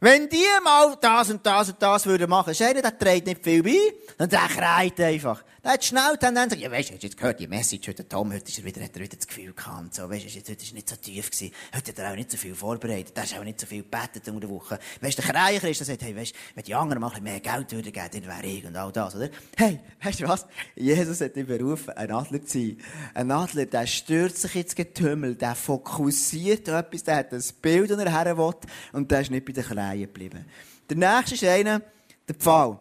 wenn 0.00 0.28
die 0.28 0.44
mal 0.62 0.96
das 1.00 1.30
und 1.30 1.44
das 1.44 1.70
und 1.70 1.82
das 1.82 2.06
würden 2.06 2.28
machen, 2.30 2.50
ist 2.50 2.62
einer, 2.62 2.82
der 2.82 2.96
trägt 2.96 3.26
nicht 3.26 3.42
viel 3.42 3.62
bei, 3.62 3.78
und 4.18 4.30
der 4.30 4.40
kreit 4.40 5.00
einfach. 5.00 5.42
Der 5.64 5.72
hat 5.72 5.84
schnell 5.84 6.12
die 6.12 6.18
Tendenz, 6.24 6.54
ja, 6.56 6.70
weisst 6.70 6.90
du, 6.90 6.94
jetzt 6.94 7.16
gehört, 7.16 7.40
die 7.40 7.48
Message 7.48 7.88
heute, 7.88 8.08
Tom, 8.08 8.32
heute 8.32 8.48
ist 8.48 8.58
er 8.58 8.64
wieder, 8.64 8.80
hat 8.80 8.94
er 8.94 9.02
wieder 9.02 9.16
das 9.16 9.26
Gefühl 9.26 9.52
gehabt, 9.52 9.92
so, 9.92 10.08
weisst 10.08 10.26
du, 10.26 10.38
heute 10.38 10.52
ist 10.52 10.70
er 10.70 10.74
nicht 10.74 10.88
so 10.88 10.94
tief 10.94 11.32
gewesen, 11.32 11.52
heute 11.74 11.90
hat 11.90 11.98
er 11.98 12.12
auch 12.12 12.14
nicht 12.14 12.30
so 12.30 12.36
viel 12.36 12.54
vorbereitet, 12.54 13.16
der 13.16 13.24
ist 13.24 13.36
auch 13.36 13.42
nicht 13.42 13.60
so 13.60 13.66
viel 13.66 13.82
gebetet 13.82 14.28
unter 14.28 14.46
der 14.46 14.50
Woche. 14.50 14.78
Weisst 15.00 15.18
du, 15.18 15.22
der 15.22 15.32
Kreicher 15.32 15.68
ist, 15.68 15.80
der 15.80 15.86
sagt, 15.88 16.02
hey, 16.02 16.14
weisst 16.14 16.36
wenn 16.54 16.62
die 16.62 16.76
anderen 16.76 17.00
mal 17.00 17.08
ein 17.08 17.10
bisschen 17.10 17.24
mehr 17.24 17.40
Geld 17.40 17.72
würden 17.72 17.92
geben, 17.92 18.08
dann 18.12 18.24
wäre 18.24 18.46
ich 18.46 18.64
und 18.66 18.76
all 18.76 18.92
das, 18.92 19.16
oder? 19.16 19.30
Hey, 19.56 19.80
weißt 20.00 20.20
du 20.20 20.28
was? 20.28 20.46
Jesus 20.76 21.20
hat 21.20 21.34
dich 21.34 21.46
berufen, 21.46 21.90
ein 21.90 22.12
Adler 22.12 22.44
zu 22.44 22.58
sein. 22.58 22.78
Ein 23.14 23.30
Adler, 23.32 23.66
der 23.66 23.86
stürzt 23.88 24.42
sich 24.42 24.54
ins 24.54 24.76
Getümmel, 24.76 25.34
der 25.34 25.56
fokussiert 25.56 26.68
etwas, 26.68 27.02
der 27.02 27.16
hat 27.16 27.32
ein 27.32 27.42
Bild, 27.60 27.90
das 27.90 27.98
er 27.98 28.12
her 28.12 28.38
will, 28.38 28.54
und 28.92 29.10
der 29.10 29.22
ist 29.22 29.32
nicht 29.32 29.44
bei 29.44 29.52
den 29.52 29.64
Kleinen 29.64 30.02
geblieben. 30.02 30.44
Der 30.88 30.96
nächste 30.96 31.34
ist 31.34 31.42
einer, 31.42 31.82
der 32.28 32.36
Pfahl. 32.36 32.78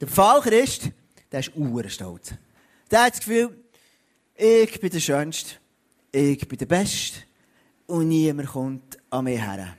Der 0.00 0.06
Pfahlchrist, 0.06 0.92
der 1.30 1.40
ist 1.40 1.52
stolz. 1.92 2.32
Der 2.90 3.02
hat 3.02 3.12
das 3.12 3.20
Gefühl, 3.20 3.56
ich 4.34 4.80
bin 4.80 4.90
der 4.90 5.00
Schönste, 5.00 5.56
ich 6.12 6.46
bin 6.46 6.58
der 6.58 6.66
Beste 6.66 7.20
und 7.86 8.08
niemand 8.08 8.48
kommt 8.48 8.98
an 9.10 9.24
mich 9.24 9.40
her. 9.40 9.76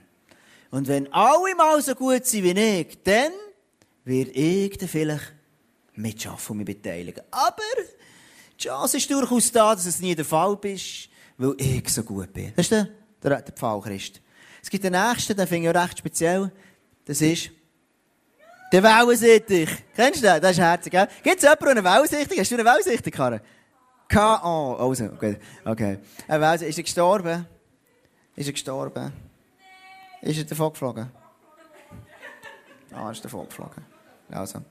Und 0.72 0.88
wenn 0.88 1.12
alle 1.12 1.56
mal 1.56 1.82
so 1.82 1.96
gut 1.96 2.26
sind 2.26 2.44
wie 2.44 2.52
ich, 2.52 3.02
dann 3.04 3.32
werde 4.06 4.32
ich 4.32 4.78
dann 4.78 4.88
vielleicht 4.88 5.34
mitschaffen 5.96 6.54
und 6.54 6.58
mich 6.58 6.66
beteiligen. 6.66 7.24
Aber 7.32 7.64
die 8.54 8.64
Chance 8.64 8.98
ist 8.98 9.10
durchaus 9.10 9.52
da, 9.52 9.74
dass 9.74 9.86
es 9.86 10.00
nie 10.00 10.16
der 10.16 10.26
Fall 10.26 10.58
ist, 10.64 11.10
weil 11.38 11.56
ich 11.58 11.90
so 11.90 12.04
gut 12.04 12.32
bin. 12.34 12.54
Das 12.56 12.66
ist 12.66 12.72
der, 12.72 12.90
der, 13.24 13.42
der 13.42 13.54
Pfahlchrist. 13.54 14.22
Es 14.62 14.70
gibt 14.70 14.84
den 14.84 14.94
nächsten, 14.94 15.36
den 15.36 15.48
finde 15.48 15.70
ich 15.70 15.76
auch 15.76 15.82
recht 15.82 15.98
speziell. 15.98 16.52
Das 17.06 17.22
ist 17.22 17.50
der 18.72 18.84
Wellensittich. 18.84 19.70
Kennst 19.96 20.24
du 20.24 20.28
den? 20.28 20.42
Das 20.42 20.52
ist 20.52 20.60
herzig, 20.60 20.92
gell? 20.92 21.08
Gibt 21.24 21.38
es 21.38 21.44
jemanden, 21.44 21.68
einen 21.70 21.84
Wellensittich? 21.84 22.40
Hast 22.40 22.52
du 22.52 22.56
einen 22.56 22.66
Wellensittich, 22.66 23.14
Karre? 23.14 23.42
K.O. 24.08 24.76
Also, 24.76 25.06
okay. 25.06 25.38
okay. 25.66 26.00
Ein 26.28 26.42
Wellensittich. 26.42 26.70
Ist 26.70 26.78
er 26.78 26.84
gestorben? 26.84 27.48
Ist 28.36 28.48
er 28.48 28.54
gestorben? 28.54 29.14
Ist 30.22 30.38
er 30.38 30.44
davon 30.44 30.72
geflogen? 30.72 31.12
Ah, 32.94 33.12
ist 33.12 33.24
davon 33.24 33.48
geflogen. 33.48 33.86
Also. 34.32 34.62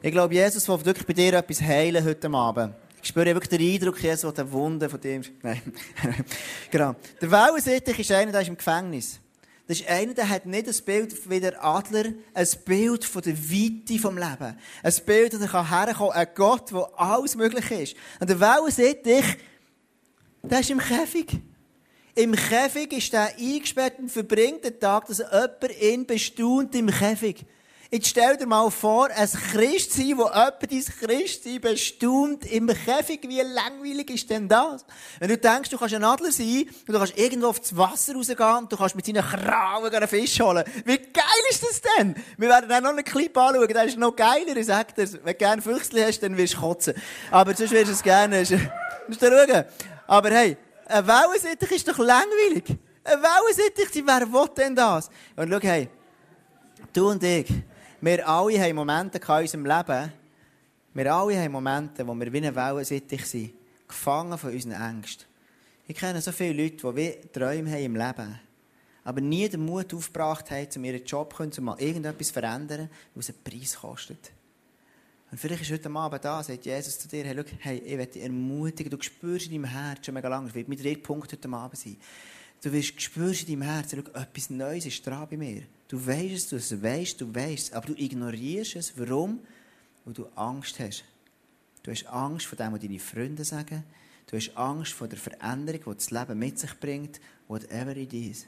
Ich 0.00 0.10
glaube, 0.10 0.34
Jesus 0.34 0.68
will 0.68 0.84
wirklich 0.84 1.06
bei 1.06 1.12
dir 1.12 1.34
etwas 1.34 1.60
heilen 1.60 2.04
heute 2.04 2.30
Abend. 2.30 2.74
Ich 3.02 3.08
spüre 3.08 3.26
wirklich 3.26 3.48
den 3.48 3.60
Eindruck, 3.60 4.00
Jesus 4.00 4.24
will 4.24 4.40
eine 4.40 4.52
Wunde 4.52 4.88
von 4.88 5.00
dir. 5.00 5.20
Nein. 5.42 5.62
genau. 6.70 6.94
Der 7.20 7.30
Wellensittich 7.30 7.98
ist 7.98 8.12
einer, 8.12 8.32
der 8.32 8.42
ist 8.42 8.48
im 8.48 8.56
Gefängnis. 8.56 9.20
Das 9.68 9.80
ist 9.80 9.88
einer, 9.88 10.12
der 10.12 10.28
hat 10.28 10.44
nicht 10.44 10.66
ein 10.66 10.84
Bild 10.84 11.30
wie 11.30 11.40
der 11.40 11.64
Adler, 11.64 12.12
ein 12.34 12.48
Bild 12.64 13.04
von 13.04 13.22
der 13.22 13.38
Weite 13.38 13.98
vom 13.98 14.18
Leben. 14.18 14.58
Ein 14.82 14.94
Bild, 15.06 15.32
das 15.34 15.40
er 15.40 15.70
herkommen 15.70 16.12
kann, 16.12 16.20
ein 16.20 16.28
Gott, 16.34 16.72
wo 16.72 16.80
alles 16.96 17.36
möglich 17.36 17.70
ist. 17.70 17.96
Und 18.20 18.28
der 18.28 18.40
Wellensittich, 18.40 19.24
der 20.42 20.60
ist 20.60 20.70
im 20.70 20.78
Käfig. 20.78 21.40
Im 22.14 22.32
Käfig 22.32 22.92
ist 22.92 23.12
der 23.12 23.34
eingesperrt 23.38 23.98
und 23.98 24.10
verbringt 24.10 24.64
den 24.64 24.78
Tag, 24.78 25.06
dass 25.06 25.18
jemand 25.18 25.80
ihn 25.80 26.06
bestaunt 26.06 26.74
im 26.74 26.88
Käfig. 26.88 27.46
Jetzt 27.94 28.08
stell 28.08 28.38
dir 28.38 28.46
mal 28.46 28.70
vor, 28.70 29.10
ein 29.10 29.28
Christsein, 29.28 30.16
wo 30.16 30.24
jemand 30.24 30.62
dein 30.62 30.82
Christsein 30.98 31.60
bestaunt 31.60 32.50
im 32.50 32.68
Käfig. 32.68 33.20
Wie 33.28 33.42
langweilig 33.42 34.08
ist 34.08 34.30
denn 34.30 34.48
das? 34.48 34.86
Wenn 35.20 35.28
du 35.28 35.36
denkst, 35.36 35.68
du 35.68 35.76
kannst 35.76 35.94
ein 35.94 36.02
Adler 36.02 36.32
sein 36.32 36.64
und 36.86 36.88
du 36.88 36.98
kannst 36.98 37.18
irgendwo 37.18 37.48
aufs 37.48 37.76
Wasser 37.76 38.14
rausgehen 38.14 38.56
und 38.60 38.72
du 38.72 38.78
kannst 38.78 38.96
mit 38.96 39.04
seinen 39.04 39.22
Krauen 39.22 39.94
einen 39.94 40.08
Fisch 40.08 40.40
holen. 40.40 40.64
Wie 40.86 40.96
geil 40.96 41.42
ist 41.50 41.62
das 41.62 41.82
denn? 41.82 42.14
Wir 42.38 42.48
werden 42.48 42.66
dann 42.70 42.82
noch 42.82 42.92
einen 42.92 43.04
Clip 43.04 43.36
anschauen, 43.36 43.68
der 43.68 43.84
ist 43.84 43.98
noch 43.98 44.16
geiler, 44.16 44.56
ich 44.56 44.64
sag 44.64 44.94
dir. 44.94 45.12
Wenn 45.12 45.24
du 45.24 45.34
gerne 45.34 45.60
Füchsli 45.60 46.00
hast, 46.00 46.22
dann 46.22 46.34
wirst 46.38 46.54
du 46.54 46.60
kotzen. 46.60 46.94
Aber 47.30 47.54
sonst 47.54 47.72
wirst 47.72 47.88
du 47.88 47.92
es 47.92 48.02
gerne. 48.02 48.38
Musst 49.06 49.20
du 49.20 49.26
schauen. 49.26 49.64
Aber 50.06 50.30
hey, 50.30 50.56
ein 50.86 51.06
Wellensittich 51.06 51.72
ist 51.72 51.88
doch 51.88 51.98
langweilig. 51.98 52.64
Ein 53.04 53.18
Wellensittich, 53.22 54.02
wer 54.06 54.32
will 54.32 54.48
denn 54.56 54.74
das? 54.74 55.10
Und 55.36 55.50
schau, 55.50 55.60
hey, 55.60 55.90
du 56.94 57.10
und 57.10 57.22
ich, 57.22 57.52
wir 58.02 58.28
alle 58.28 58.60
haben 58.60 58.74
Momente 58.74 59.18
in 59.18 59.34
unserem 59.34 59.64
Leben, 59.64 60.12
wir 60.92 61.14
alle 61.14 61.40
haben 61.40 61.52
Momente, 61.52 62.06
wo 62.06 62.14
wir 62.14 62.32
wie 62.32 62.38
eine 62.38 62.54
Wellensittich 62.54 63.24
sind, 63.24 63.54
gefangen 63.86 64.36
von 64.36 64.52
unseren 64.52 64.72
Ängsten. 64.72 65.26
Ich 65.86 65.96
kenne 65.96 66.20
so 66.20 66.32
viele 66.32 66.64
Leute, 66.64 66.76
die 66.76 66.96
wie 66.96 67.28
Träume 67.32 67.70
haben 67.70 67.84
im 67.84 67.96
Leben, 67.96 68.40
aber 69.04 69.20
nie 69.20 69.48
den 69.48 69.64
Mut 69.64 69.94
aufgebracht 69.94 70.50
haben, 70.50 70.66
um 70.76 70.84
ihren 70.84 71.04
Job 71.04 71.32
zu 71.52 71.62
mal 71.62 71.80
irgendetwas 71.80 72.26
zu 72.26 72.32
verändern, 72.32 72.90
was 73.14 73.30
einen 73.30 73.38
Preis 73.44 73.76
kostet. 73.80 74.32
Und 75.30 75.38
vielleicht 75.38 75.62
ist 75.62 75.70
heute 75.70 75.88
Abend 75.88 76.24
da, 76.24 76.42
sagt 76.42 76.66
Jesus 76.66 76.98
zu 76.98 77.08
dir, 77.08 77.24
hey, 77.24 77.36
schau, 77.36 77.56
hey, 77.60 77.78
ich 77.78 77.96
will 77.96 78.06
dich 78.06 78.22
ermutigen, 78.22 78.90
du 78.90 79.00
spürst 79.00 79.46
in 79.46 79.62
deinem 79.62 79.70
Herz 79.70 80.04
schon 80.04 80.14
mega 80.14 80.28
lange, 80.28 80.46
das 80.46 80.54
wird 80.56 80.68
mein 80.68 80.76
dritter 80.76 81.00
Punkt 81.00 81.32
heute 81.32 81.48
Abend 81.48 81.78
sein. 81.78 81.96
Du 82.62 82.72
wirst 82.72 83.00
spürst 83.02 83.48
in 83.48 83.60
deinem 83.60 83.62
Herz, 83.62 83.90
schau, 83.90 84.20
etwas 84.20 84.48
Neues 84.48 84.86
ist 84.86 85.04
dran 85.04 85.26
bei 85.28 85.36
mir. 85.36 85.62
Du 85.88 86.06
weißt 86.06 86.52
es, 86.52 86.68
du 86.68 86.80
weißt, 86.80 87.20
du 87.20 87.34
weißt 87.34 87.72
aber 87.72 87.88
du 87.88 87.94
ignorierst 87.94 88.76
es. 88.76 88.96
Warum? 88.96 89.40
Weil 90.04 90.14
du 90.14 90.26
Angst 90.36 90.78
hast. 90.78 91.04
Du 91.82 91.90
hast 91.90 92.06
Angst 92.06 92.46
vor 92.46 92.56
dem, 92.56 92.72
was 92.72 92.80
deine 92.80 93.00
Freunde 93.00 93.44
sagen. 93.44 93.82
Du 94.28 94.36
hast 94.36 94.56
Angst 94.56 94.92
vor 94.92 95.08
der 95.08 95.18
Veränderung, 95.18 95.80
die 95.84 95.94
das 95.94 96.12
Leben 96.12 96.38
mit 96.38 96.56
sich 96.56 96.78
bringt, 96.78 97.20
whatever 97.48 97.96
it 97.96 98.12
is. 98.12 98.46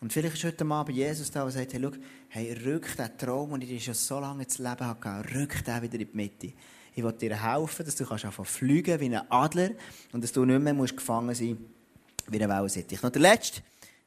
Und 0.00 0.10
vielleicht 0.10 0.36
ist 0.36 0.44
heute 0.44 0.64
Abend 0.64 0.96
Jesus 0.96 1.30
da, 1.30 1.42
der 1.42 1.52
sagt, 1.52 1.74
hey, 1.74 1.82
schau, 1.82 1.92
hey, 2.30 2.52
rück 2.64 2.96
den 2.96 3.18
Traum, 3.18 3.50
den 3.50 3.62
ich 3.62 3.68
dir 3.68 3.80
schon 3.80 3.94
so 3.94 4.20
lange 4.20 4.44
ins 4.44 4.56
Leben 4.56 4.80
habe, 4.80 5.34
rück 5.34 5.62
den 5.62 5.82
wieder 5.82 6.00
in 6.00 6.08
die 6.10 6.16
Mitte. 6.16 6.52
Ich 6.94 7.04
will 7.04 7.12
dir 7.12 7.42
helfen, 7.42 7.84
dass 7.84 7.94
du 7.94 8.06
kannst 8.06 8.26
fliegen 8.44 9.00
wie 9.00 9.14
ein 9.14 9.30
Adler 9.30 9.70
und 10.12 10.24
dass 10.24 10.32
du 10.32 10.46
nicht 10.46 10.62
mehr 10.62 10.72
musst 10.72 10.96
gefangen 10.96 11.34
sein 11.34 11.58
wie 12.28 12.42
ein 12.42 12.48
Wellensittich. 12.48 13.02
Noch 13.02 13.10
der 13.10 13.22
Letzte, 13.22 13.62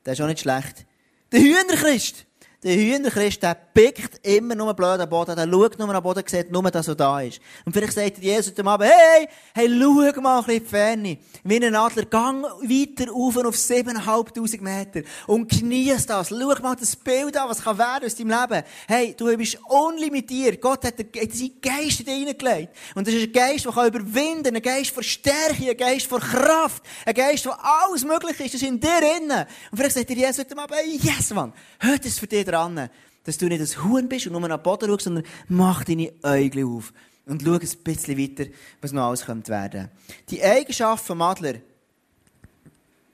der 0.06 0.14
ist 0.14 0.22
auch 0.22 0.28
nicht 0.28 0.40
schlecht. 0.40 0.86
Der 1.32 1.42
Hühnerchrist. 1.42 2.26
Der 2.64 2.76
Hühnerchrist, 2.76 3.44
der 3.44 3.54
pickt 3.54 4.26
immer 4.26 4.56
nur 4.56 4.74
blöd 4.74 5.00
am 5.00 5.08
Boden, 5.08 5.36
der 5.36 5.48
schaut 5.48 5.78
nur 5.78 5.94
am 5.94 6.02
Boden, 6.02 6.24
sieht 6.26 6.52
nur, 6.52 6.64
dass 6.72 6.88
er 6.88 6.96
da 6.96 7.22
ist. 7.22 7.40
Und 7.64 7.72
vielleicht 7.72 7.94
sagt 7.94 8.18
Jesus 8.18 8.52
dem 8.52 8.68
Abend, 8.68 8.90
hey, 8.90 9.28
hey, 9.54 9.70
schau 9.70 10.22
mal 10.22 10.40
ein 10.40 10.46
bisschen 10.46 10.66
Ferne. 10.66 11.20
Wie 11.44 11.64
ein 11.64 11.76
Adler, 11.76 12.06
gang 12.06 12.44
weiter 12.44 13.14
auf 13.14 13.38
auf 13.38 13.56
7'500 13.56 14.62
Meter 14.64 15.08
und 15.28 15.48
genieß 15.48 16.08
das. 16.08 16.30
Schau 16.30 16.36
mal 16.36 16.76
das 16.76 16.96
Bild 16.96 17.38
an, 17.38 17.48
was 17.48 17.64
kann 17.64 17.78
werden 17.78 18.06
aus 18.06 18.16
deinem 18.16 18.30
Leben. 18.30 18.64
Hey, 18.88 19.14
du 19.16 19.38
bist 19.38 19.60
unlimitiert. 19.68 20.60
Gott 20.60 20.84
hat 20.84 20.96
seinen 20.98 21.62
Geist 21.62 22.00
in 22.00 22.06
dich 22.08 22.16
hineingelegt. 22.16 22.76
Und 22.96 23.06
das 23.06 23.14
ist 23.14 23.28
ein 23.28 23.34
Geist, 23.34 23.66
der 23.66 23.72
kann 23.72 23.88
überwinden 23.88 24.44
kann, 24.46 24.56
ein 24.56 24.62
Geist 24.64 24.90
von 24.90 25.04
Stärke, 25.04 25.70
ein 25.70 25.78
Geist 25.78 26.08
von 26.08 26.20
Kraft, 26.20 26.82
ein 27.06 27.14
Geist, 27.14 27.46
wo 27.46 27.52
alles 27.52 28.04
möglich 28.04 28.40
ist, 28.40 28.56
das 28.56 28.62
ist 28.64 28.68
in 28.68 28.80
dir 28.80 29.16
innen. 29.22 29.46
Und 29.70 29.78
vielleicht 29.78 29.96
sagt 29.96 30.10
Jesus 30.10 30.40
heute 30.40 30.58
Abend, 30.58 30.76
hey, 30.76 31.00
yes, 31.00 31.30
Mann, 31.30 31.54
heute 31.84 32.08
ist 32.08 32.20
für 32.20 32.26
dich 32.26 32.47
dran, 32.48 32.90
dass 33.24 33.38
du 33.38 33.48
nicht 33.48 33.62
ein 33.62 33.84
Huhn 33.84 34.08
bist 34.08 34.28
und 34.28 34.34
nur 34.34 34.42
nach 34.48 34.58
den 34.58 34.64
Boden 34.64 34.90
schaust, 34.90 35.04
sondern 35.04 35.26
mach 35.48 35.84
deine 35.84 36.12
Augen 36.24 36.78
auf 36.78 36.94
und 37.26 37.44
schau 37.44 37.54
ein 37.54 37.60
bisschen 37.60 38.18
weiter, 38.18 38.50
was 38.82 38.94
noch 38.94 39.04
alles 39.04 39.26
kommt 39.26 39.50
werden. 39.50 39.90
Die 40.30 40.42
Eigenschaft 40.42 41.06
vom 41.06 41.22
Adler. 41.22 41.56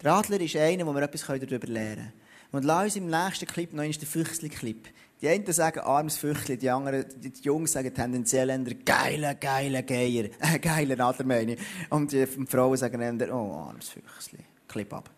Der 0.02 0.14
Adler 0.14 0.40
ist 0.42 0.56
einer, 0.56 0.86
wo 0.86 0.94
wir 0.94 1.02
etwas 1.02 1.26
darüber 1.26 1.68
lernen 1.68 1.96
können. 1.96 2.14
Und 2.52 2.66
lass 2.66 2.84
uns 2.84 2.96
im 2.98 3.08
nächsten 3.08 3.48
Clip 3.48 3.74
noch 3.74 3.82
einmal 3.82 3.98
den 3.98 4.08
Füchsli-Clip. 4.08 4.88
Die 5.22 5.30
einen 5.30 5.52
sagen 5.52 5.80
armes 5.80 6.18
Füchsli, 6.18 6.58
die 6.58 6.70
anderen, 6.70 7.06
die 7.16 7.32
Jungs 7.42 7.72
sagen 7.72 7.94
tendenziell 7.94 8.50
eher 8.50 8.60
geiler, 8.86 9.34
geiler 9.36 9.82
Geier. 9.82 10.30
Äh, 10.40 10.60
geiler 10.60 11.00
Adler 11.00 11.26
meine 11.26 11.54
ich. 11.54 11.60
Und 11.90 12.12
die 12.12 12.28
Frauen 12.28 12.78
sagen 12.78 13.02
eher, 13.02 13.34
oh, 13.34 13.54
armes 13.54 13.90
Füchsli. 13.90 14.40
Clip 14.68 14.94
ab. 14.94 15.10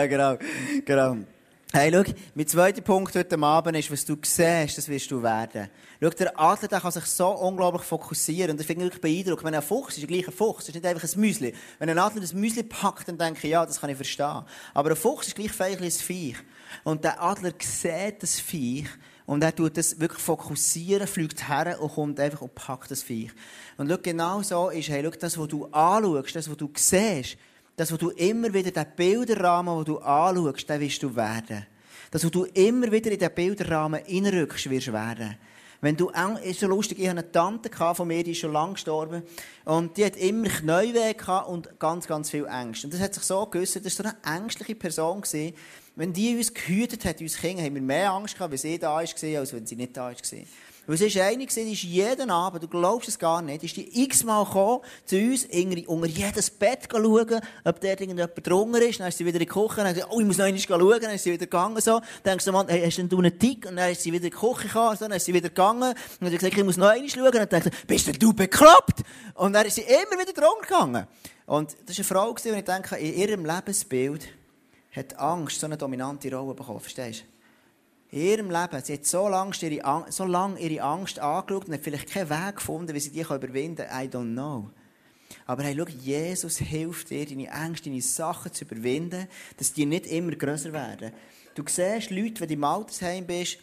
Ja, 0.00 0.06
genau, 0.06 0.38
genau. 0.84 1.16
Hey, 1.72 1.92
schau, 1.92 2.02
mein 2.34 2.46
zweiter 2.46 2.80
Punkt 2.80 3.14
heute 3.14 3.38
Abend 3.38 3.76
ist, 3.76 3.92
was 3.92 4.04
du 4.04 4.16
siehst, 4.20 4.78
das 4.78 4.88
wirst 4.88 5.10
du 5.10 5.22
werden. 5.22 5.68
Schau, 6.02 6.08
der 6.08 6.40
Adler 6.40 6.68
der 6.68 6.80
kann 6.80 6.90
sich 6.90 7.04
so 7.04 7.28
unglaublich 7.28 7.82
fokussieren. 7.82 8.52
Und 8.52 8.58
das 8.58 8.66
finde 8.66 8.86
ich 8.86 8.92
wirklich 8.92 9.02
beeindruckend. 9.02 9.46
Wenn 9.46 9.54
ein 9.54 9.62
Fuchs 9.62 9.98
ist, 9.98 10.10
ein 10.10 10.32
Fuchs. 10.32 10.64
Das 10.64 10.68
ist 10.70 10.74
nicht 10.74 10.86
einfach 10.86 11.06
ein 11.06 11.20
Müsli. 11.20 11.54
Wenn 11.78 11.90
ein 11.90 11.98
Adler 11.98 12.22
das 12.22 12.32
Müsli 12.32 12.62
packt, 12.62 13.08
dann 13.08 13.18
denke 13.18 13.40
ich, 13.46 13.52
ja, 13.52 13.64
das 13.64 13.80
kann 13.80 13.90
ich 13.90 13.96
verstehen. 13.96 14.42
Aber 14.74 14.90
ein 14.90 14.96
Fuchs 14.96 15.28
ist 15.28 15.36
gleich 15.36 15.60
ein 15.60 15.90
Viech. 15.90 16.38
Und 16.82 17.04
der 17.04 17.22
Adler 17.22 17.52
sieht 17.60 18.22
das 18.22 18.40
Viech. 18.40 18.88
Und 19.26 19.44
er 19.44 19.54
tut 19.54 19.76
das 19.76 20.00
wirklich 20.00 20.20
fokussieren, 20.20 21.06
fliegt 21.06 21.48
her 21.48 21.80
und 21.80 21.94
kommt 21.94 22.18
einfach 22.18 22.40
und 22.40 22.54
packt 22.54 22.90
das 22.90 23.02
Viech. 23.02 23.30
Und 23.76 23.88
schau, 23.88 23.98
genau 24.02 24.42
so 24.42 24.70
ist, 24.70 24.88
hey, 24.88 25.04
schau, 25.04 25.10
das, 25.10 25.38
was 25.38 25.46
du 25.46 25.66
anschaust, 25.66 26.34
das, 26.34 26.50
was 26.50 26.56
du 26.56 26.68
siehst, 26.74 27.36
das, 27.76 27.92
was 27.92 27.98
du 27.98 28.10
immer 28.10 28.52
wieder, 28.52 28.70
den 28.70 28.86
Bilderrahmen, 28.96 29.76
den 29.76 29.84
du 29.84 29.98
anschaust, 29.98 30.68
den 30.68 30.80
wirst 30.80 31.02
du 31.02 31.14
werden. 31.14 31.66
Das, 32.10 32.24
was 32.24 32.30
du 32.30 32.44
immer 32.44 32.90
wieder 32.90 33.10
in 33.10 33.18
den 33.18 33.34
Bilderrahmen 33.34 34.02
reinrückst, 34.02 34.68
wirst 34.68 34.92
werden. 34.92 35.36
Wenn 35.82 35.96
du, 35.96 36.10
ist 36.44 36.60
so 36.60 36.66
lustig, 36.66 36.98
ich 36.98 37.08
hatte 37.08 37.20
eine 37.20 37.32
Tante 37.32 37.70
von 37.94 38.06
mir, 38.06 38.22
die 38.22 38.32
ist 38.32 38.38
schon 38.38 38.52
lange 38.52 38.74
gestorben. 38.74 39.22
Und 39.64 39.96
die 39.96 40.04
hat 40.04 40.16
immer 40.16 40.48
Knäuweh 40.48 41.14
und 41.46 41.78
ganz, 41.78 42.06
ganz 42.06 42.28
viel 42.28 42.46
Angst. 42.46 42.84
Und 42.84 42.92
das 42.92 43.00
hat 43.00 43.14
sich 43.14 43.22
so 43.22 43.46
geäussert, 43.46 43.86
das 43.86 43.98
war 43.98 44.10
so 44.10 44.16
eine 44.26 44.38
ängstliche 44.42 44.74
Person 44.74 45.22
gewesen. 45.22 45.54
Wenn 45.96 46.12
die 46.12 46.36
uns 46.36 46.52
gehütet 46.52 47.04
hat, 47.06 47.20
uns 47.20 47.38
Kinder, 47.38 47.62
haben 47.62 47.74
wir 47.74 47.82
mehr 47.82 48.12
Angst 48.12 48.34
gehabt, 48.34 48.50
wenn 48.50 48.58
sie 48.58 48.78
da 48.78 48.90
war, 48.90 48.98
als 48.98 49.52
wenn 49.52 49.66
sie 49.66 49.76
nicht 49.76 49.96
da 49.96 50.08
war. 50.08 50.14
Weil 50.90 50.96
sie 50.96 51.06
ist 51.06 51.18
eine 51.18 51.46
die 51.46 51.72
ist 51.72 51.84
jeden 51.84 52.32
Abend, 52.32 52.64
du 52.64 52.66
glaubst 52.66 53.08
es 53.08 53.16
gar 53.16 53.40
nicht, 53.42 53.62
ist 53.62 53.76
die 53.76 54.02
x-mal 54.02 54.44
gekommen, 54.44 54.80
zu 55.04 55.16
uns, 55.16 55.46
unter 55.86 56.06
jedes 56.08 56.50
Bett 56.50 56.88
schauen, 56.90 57.40
ob 57.64 57.80
dort 57.80 58.00
irgendjemand 58.00 58.32
drunter 58.44 58.82
ist, 58.82 58.98
dann 58.98 59.06
ist 59.06 59.18
sie 59.18 59.24
wieder 59.24 59.36
in 59.36 59.46
die 59.46 59.46
Küche, 59.46 59.76
dann 59.76 59.94
sie, 59.94 60.02
oh, 60.10 60.18
ich 60.18 60.26
muss 60.26 60.38
noch 60.38 60.46
einmal 60.46 60.60
schauen, 60.60 61.00
dann 61.00 61.12
ist 61.12 61.22
sie 61.22 61.30
wieder 61.30 61.46
gegangen, 61.46 61.80
so. 61.80 62.00
Dann 62.00 62.32
denkst 62.32 62.44
du, 62.44 62.50
Mann, 62.50 62.66
hey, 62.66 62.84
hast 62.84 62.98
denn 62.98 63.08
du 63.08 63.18
einen 63.18 63.38
Tick? 63.38 63.66
Und 63.66 63.76
dann 63.76 63.92
ist 63.92 64.02
sie 64.02 64.12
wieder 64.12 64.24
in 64.24 64.32
die 64.32 64.36
Küche 64.36 64.66
gekommen, 64.66 64.96
so, 64.96 65.04
dann 65.04 65.12
ist 65.12 65.26
sie 65.26 65.32
wieder 65.32 65.48
gegangen, 65.48 65.94
und 65.94 66.26
hat 66.26 66.30
sie 66.32 66.38
gesagt, 66.38 66.58
ich 66.58 66.64
muss 66.64 66.76
noch 66.76 66.88
einmal 66.88 67.08
schauen, 67.08 67.24
und 67.26 67.34
dann 67.36 67.48
denkst 67.48 67.70
du, 67.70 67.86
bist 67.86 68.08
denn 68.08 68.18
du 68.18 68.32
bekloppt? 68.32 69.02
Und 69.34 69.52
dann 69.52 69.66
ist 69.66 69.76
sie 69.76 69.82
immer 69.82 70.20
wieder 70.20 70.32
drunter 70.32 70.60
gegangen. 70.62 71.06
Und 71.46 71.76
das 71.86 71.98
war 72.10 72.18
eine 72.18 72.34
Frau, 72.34 72.34
die 72.34 72.48
ich 72.48 72.64
denke, 72.64 72.96
in 72.96 73.14
ihrem 73.14 73.46
Lebensbild 73.46 74.26
hat 74.90 75.16
Angst 75.20 75.60
so 75.60 75.66
eine 75.66 75.76
dominante 75.76 76.34
Rolle 76.34 76.54
bekommen, 76.54 76.80
verstehst 76.80 77.20
du? 77.20 77.39
In 78.12 78.20
ihrem 78.20 78.50
Leben, 78.50 78.82
sie 78.82 78.94
hat 78.94 79.06
so 79.06 79.28
lange 79.28 79.54
ihre, 79.60 80.06
so 80.10 80.24
lange 80.24 80.60
ihre 80.60 80.82
Angst 80.82 81.18
angeschaut 81.18 81.66
und 81.66 81.74
hat 81.74 81.82
vielleicht 81.82 82.10
keinen 82.10 82.30
Weg 82.30 82.56
gefunden, 82.56 82.94
wie 82.94 83.00
sie 83.00 83.10
die 83.10 83.20
überwinden 83.20 83.86
kann. 83.86 84.04
I 84.04 84.08
don't 84.08 84.32
know. 84.32 84.70
Aber 85.46 85.62
hey, 85.62 85.76
schau, 85.76 85.86
Jesus 85.86 86.58
hilft 86.58 87.10
dir, 87.10 87.24
deine 87.24 87.48
Ängste, 87.48 87.88
deine 87.88 88.02
Sachen 88.02 88.52
zu 88.52 88.64
überwinden, 88.64 89.28
dass 89.56 89.72
die 89.72 89.86
nicht 89.86 90.06
immer 90.06 90.32
grösser 90.32 90.72
werden. 90.72 91.12
Du 91.54 91.62
siehst 91.66 92.10
Leute, 92.10 92.40
wenn 92.40 92.48
du 92.48 92.54
im 92.54 92.64
Altersheim 92.64 93.26
bist, 93.26 93.58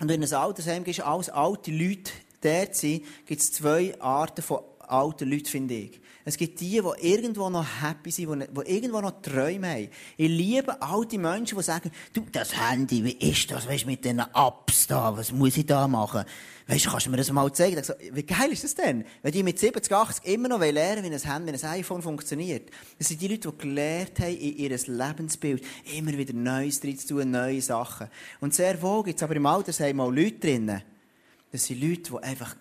und 0.00 0.08
wenn 0.08 0.20
du 0.20 0.26
in 0.26 0.32
ein 0.32 0.40
Altersheim 0.40 0.82
gehst, 0.82 1.00
als 1.00 1.28
alte 1.28 1.70
Leute 1.70 2.10
dort 2.40 2.74
sind, 2.74 3.04
gibt 3.26 3.40
es 3.40 3.52
zwei 3.52 3.98
Arten 4.00 4.42
von 4.42 4.60
alten 4.88 5.30
Leuten, 5.30 5.46
finde 5.46 5.74
ich. 5.74 6.00
Es 6.24 6.38
gibt 6.38 6.60
die, 6.60 6.80
die 6.80 7.08
irgendwo 7.08 7.50
noch 7.50 7.66
happy 7.82 8.10
sind, 8.10 8.40
die, 8.40 8.46
die 8.46 8.74
irgendwo 8.74 9.00
noch 9.00 9.20
Träume 9.20 9.68
haben. 9.68 9.88
Ich 10.16 10.28
liebe 10.28 10.80
alte 10.80 11.18
Menschen, 11.18 11.58
die 11.58 11.64
sagen, 11.64 11.90
du, 12.12 12.24
das 12.32 12.56
Handy, 12.56 13.04
wie 13.04 13.30
ist 13.30 13.50
das, 13.50 13.68
weißt, 13.68 13.84
mit 13.84 14.04
diesen 14.04 14.20
Apps 14.20 14.86
da, 14.86 15.14
was 15.16 15.32
muss 15.32 15.56
ich 15.56 15.66
da 15.66 15.86
machen? 15.86 16.24
Weißt, 16.66 16.86
kannst 16.86 17.06
du 17.06 17.10
mir 17.10 17.18
das 17.18 17.30
mal 17.30 17.52
zeigen? 17.52 17.82
So, 17.84 17.92
wie 18.12 18.22
geil 18.22 18.50
ist 18.50 18.64
das 18.64 18.74
denn? 18.74 19.04
Wenn 19.22 19.32
die 19.32 19.42
mit 19.42 19.58
70, 19.58 19.92
80 19.92 20.24
immer 20.24 20.48
noch 20.48 20.60
lernen 20.60 21.04
wie 21.04 21.14
ein 21.14 21.20
Handy, 21.20 21.52
wie 21.52 21.62
ein 21.62 21.72
iPhone 21.72 22.00
funktioniert. 22.00 22.70
Das 22.98 23.08
sind 23.08 23.20
die 23.20 23.28
Leute, 23.28 23.52
die 23.52 23.58
gelernt 23.58 24.18
haben, 24.18 24.36
in 24.36 24.56
ihr 24.56 24.70
Lebensbild 24.70 25.62
immer 25.94 26.16
wieder 26.16 26.32
Neues 26.32 26.80
drin 26.80 26.98
zu 26.98 27.08
tun, 27.08 27.30
neue 27.30 27.60
Sachen. 27.60 28.08
Und 28.40 28.54
sehr 28.54 28.80
wohl 28.80 29.02
gibt 29.02 29.18
es 29.18 29.22
aber 29.22 29.36
im 29.36 29.44
Altersheim 29.44 30.00
auch 30.00 30.10
Leute 30.10 30.38
drinnen. 30.38 30.82
Das 31.52 31.66
sind 31.66 31.82
Leute, 31.82 32.10
die 32.10 32.18
einfach 32.18 32.56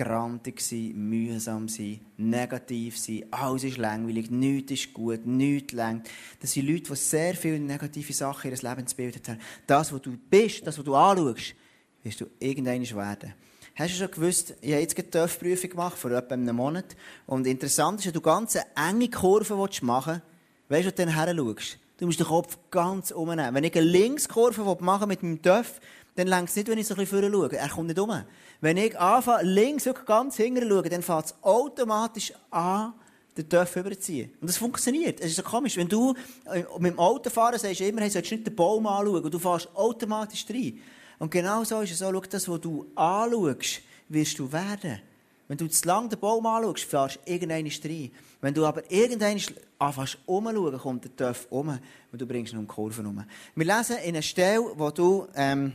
grantig 0.00 0.62
sein, 0.62 0.92
mühsam 0.96 1.68
sein, 1.68 2.00
negativ 2.16 2.98
sein, 2.98 3.26
alles 3.30 3.64
ist 3.64 3.76
langweilig, 3.76 4.30
nichts 4.30 4.72
ist 4.72 4.94
gut, 4.94 5.26
nichts 5.26 5.74
längt. 5.74 6.08
Das 6.40 6.52
sind 6.52 6.66
Leute, 6.66 6.84
die 6.84 6.96
sehr 6.96 7.34
viele 7.34 7.60
negative 7.60 8.12
Sachen 8.14 8.50
in 8.50 8.56
ihr 8.56 8.62
Lebensbild 8.62 9.28
haben. 9.28 9.38
Das, 9.66 9.92
was 9.92 10.00
du 10.00 10.16
bist, 10.16 10.66
das, 10.66 10.78
was 10.78 10.84
du 10.86 10.94
anschaust, 10.94 11.54
wirst 12.02 12.20
du 12.22 12.26
irgendwann 12.38 12.80
werden. 12.80 13.34
Hast 13.74 13.94
du 13.94 13.98
schon 13.98 14.10
gewusst, 14.10 14.54
ich 14.62 14.72
habe 14.72 14.80
jetzt 14.80 14.96
eine 14.96 15.10
TÜV-Prüfung 15.10 15.70
gemacht, 15.70 15.98
vor 15.98 16.10
etwa 16.12 16.34
einem 16.34 16.56
Monat. 16.56 16.96
Und 17.26 17.46
interessant 17.46 18.00
ist, 18.00 18.06
wenn 18.06 18.14
du 18.14 18.22
ganz 18.22 18.58
enge 18.74 19.10
Kurven 19.10 19.58
machen 19.82 20.22
willst, 20.68 20.70
weißt 20.70 20.84
du, 20.84 20.86
wo 20.86 20.90
du 20.90 20.92
dann 20.92 21.14
her 21.14 21.34
schaust? 21.36 21.78
Du 21.98 22.06
musst 22.06 22.18
den 22.18 22.26
Kopf 22.26 22.56
ganz 22.70 23.10
umnehmen. 23.10 23.54
Wenn 23.54 23.64
ich 23.64 23.76
eine 23.76 23.84
Linkskurve 23.84 24.78
machen 24.80 25.08
mit 25.08 25.22
meinem 25.22 25.42
TÜV, 25.42 25.78
dann 26.16 26.26
längt 26.26 26.48
es 26.48 26.56
nicht, 26.56 26.68
wenn 26.68 26.78
ich 26.78 26.86
so 26.86 26.94
ein 26.94 27.00
bisschen 27.00 27.32
schaue. 27.32 27.56
Er 27.56 27.68
kommt 27.68 27.88
nicht 27.88 27.98
um. 27.98 28.12
Wenn 28.60 28.76
ich 28.76 28.98
anfange, 28.98 29.44
links 29.44 29.86
wirklich 29.86 30.06
ganz 30.06 30.36
hinten 30.36 30.68
schaue, 30.68 30.88
dann 30.88 31.02
fängt 31.02 31.26
es 31.26 31.34
automatisch 31.42 32.32
an, 32.50 32.94
den 33.36 33.48
Töpf 33.48 33.76
überziehen. 33.76 34.32
Und 34.40 34.48
das 34.48 34.56
funktioniert. 34.56 35.20
Es 35.20 35.26
ist 35.26 35.36
so 35.36 35.42
komisch. 35.42 35.76
Wenn 35.76 35.88
du 35.88 36.14
äh, 36.46 36.64
mit 36.78 36.92
dem 36.92 36.98
Auto 36.98 37.30
fahren 37.30 37.58
sagst 37.58 37.80
du 37.80 37.86
immer, 37.86 38.00
hey, 38.00 38.10
sollst 38.10 38.32
nicht 38.32 38.46
den 38.46 38.54
Baum 38.54 38.86
anschauen. 38.86 39.22
Und 39.22 39.32
du 39.32 39.38
fährst 39.38 39.68
automatisch 39.74 40.44
rein. 40.50 40.80
Und 41.18 41.30
genau 41.30 41.64
so 41.64 41.80
ist 41.80 41.92
es 41.92 41.98
so. 41.98 42.10
Schau, 42.12 42.20
das, 42.20 42.48
was 42.48 42.60
du 42.60 42.86
anschaust, 42.94 43.82
wirst 44.08 44.38
du 44.38 44.50
werden. 44.52 45.00
Wenn 45.48 45.58
du 45.58 45.68
zu 45.68 45.86
lange 45.86 46.08
den 46.08 46.18
Baum 46.18 46.46
anschaust, 46.46 46.84
fährst 46.84 47.18
du 47.24 47.32
irgendeinen 47.32 47.70
rein. 47.84 48.10
Wenn 48.40 48.54
du 48.54 48.64
aber 48.64 48.90
irgendeinen 48.90 49.40
anfängst 49.78 50.18
umzuschauen, 50.26 50.78
kommt 50.78 51.04
der 51.04 51.16
Töpf 51.16 51.46
um 51.50 51.68
und 51.68 52.20
du 52.20 52.26
bringst 52.26 52.52
ihn 52.52 52.58
um 52.58 52.66
die 52.66 52.72
Kurven 52.72 53.06
um. 53.06 53.24
Wir 53.54 53.66
lesen 53.66 53.96
in 53.98 54.14
einer 54.14 54.22
Stelle, 54.22 54.64
wo 54.76 54.90
du, 54.90 55.26
ähm, 55.34 55.72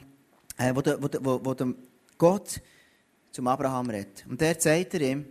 äh, 0.57 0.73
wo, 0.73 0.81
wo, 0.85 1.09
wo, 1.21 1.39
wo, 1.43 1.55
wo 1.59 1.73
Gott 2.17 2.61
zum 3.31 3.47
Abraham 3.47 3.89
redet. 3.89 4.25
Und 4.29 4.39
der 4.39 4.59
sagt 4.59 4.93
er 4.93 5.01
ihm, 5.01 5.25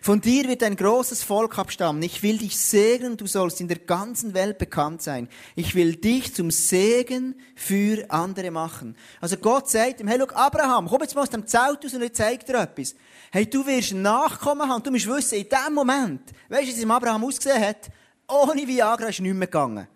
von 0.00 0.20
dir 0.20 0.48
wird 0.48 0.62
ein 0.62 0.76
großes 0.76 1.22
Volk 1.22 1.58
abstammen. 1.58 2.02
Ich 2.02 2.22
will 2.22 2.38
dich 2.38 2.56
segnen, 2.56 3.16
du 3.16 3.26
sollst 3.26 3.60
in 3.60 3.68
der 3.68 3.78
ganzen 3.78 4.34
Welt 4.34 4.58
bekannt 4.58 5.02
sein. 5.02 5.28
Ich 5.54 5.74
will 5.74 5.96
dich 5.96 6.34
zum 6.34 6.50
Segen 6.50 7.34
für 7.54 8.04
andere 8.10 8.50
machen. 8.50 8.96
Also 9.20 9.36
Gott 9.36 9.68
sagt 9.68 10.00
ihm, 10.00 10.08
hey, 10.08 10.18
look, 10.18 10.34
Abraham, 10.34 10.88
komm 10.88 11.02
jetzt 11.02 11.14
mal 11.14 11.22
aus 11.22 11.30
dem 11.30 11.46
Zelt 11.46 11.84
raus 11.84 11.94
und 11.94 12.02
ich 12.02 12.12
zeig 12.12 12.44
dir 12.46 12.60
etwas. 12.60 12.94
Hey, 13.30 13.48
du 13.48 13.66
wirst 13.66 13.94
Nachkommen 13.94 14.68
haben, 14.68 14.82
du 14.82 14.90
musst 14.90 15.06
wissen, 15.06 15.38
in 15.38 15.48
dem 15.48 15.74
Moment, 15.74 16.22
weißt 16.48 16.62
du, 16.62 16.66
wie 16.66 16.70
es 16.70 16.82
im 16.82 16.90
Abraham 16.90 17.24
ausgesehen 17.24 17.60
hat? 17.60 17.90
Ohne 18.28 18.66
Viagra 18.66 19.08
ist 19.08 19.20
nichts 19.20 19.36
mehr 19.36 19.46
gegangen. 19.46 19.88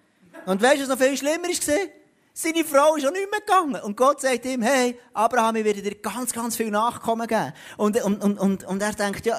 Und 0.47 0.63
weißt 0.63 0.79
du, 0.79 0.83
was 0.83 0.89
noch 0.89 0.99
viel 0.99 1.17
schlimmer 1.17 1.49
ist 1.51 1.61
gesehen? 1.61 1.91
Seine 2.39 2.67
Frau 2.67 2.97
ist 2.97 3.07
auch 3.07 3.13
nicht 3.13 3.31
mehr 3.31 3.41
gegangen. 3.41 3.83
Und 3.83 3.97
Gott 3.97 4.21
sagt 4.21 4.45
ihm, 4.45 4.61
hey, 4.61 4.99
Abraham, 5.15 5.57
ich 5.57 5.65
werde 5.65 5.81
dir 5.81 5.95
ganz, 5.95 6.35
ganz 6.35 6.55
viel 6.55 6.71
Nachkommen 6.71 7.27
geben. 7.27 7.55
Und, 7.79 7.99
und, 8.05 8.23
und, 8.23 8.39
und, 8.39 8.65
und 8.65 8.83
er 8.83 8.93
denkt, 8.93 9.25
ja, 9.25 9.39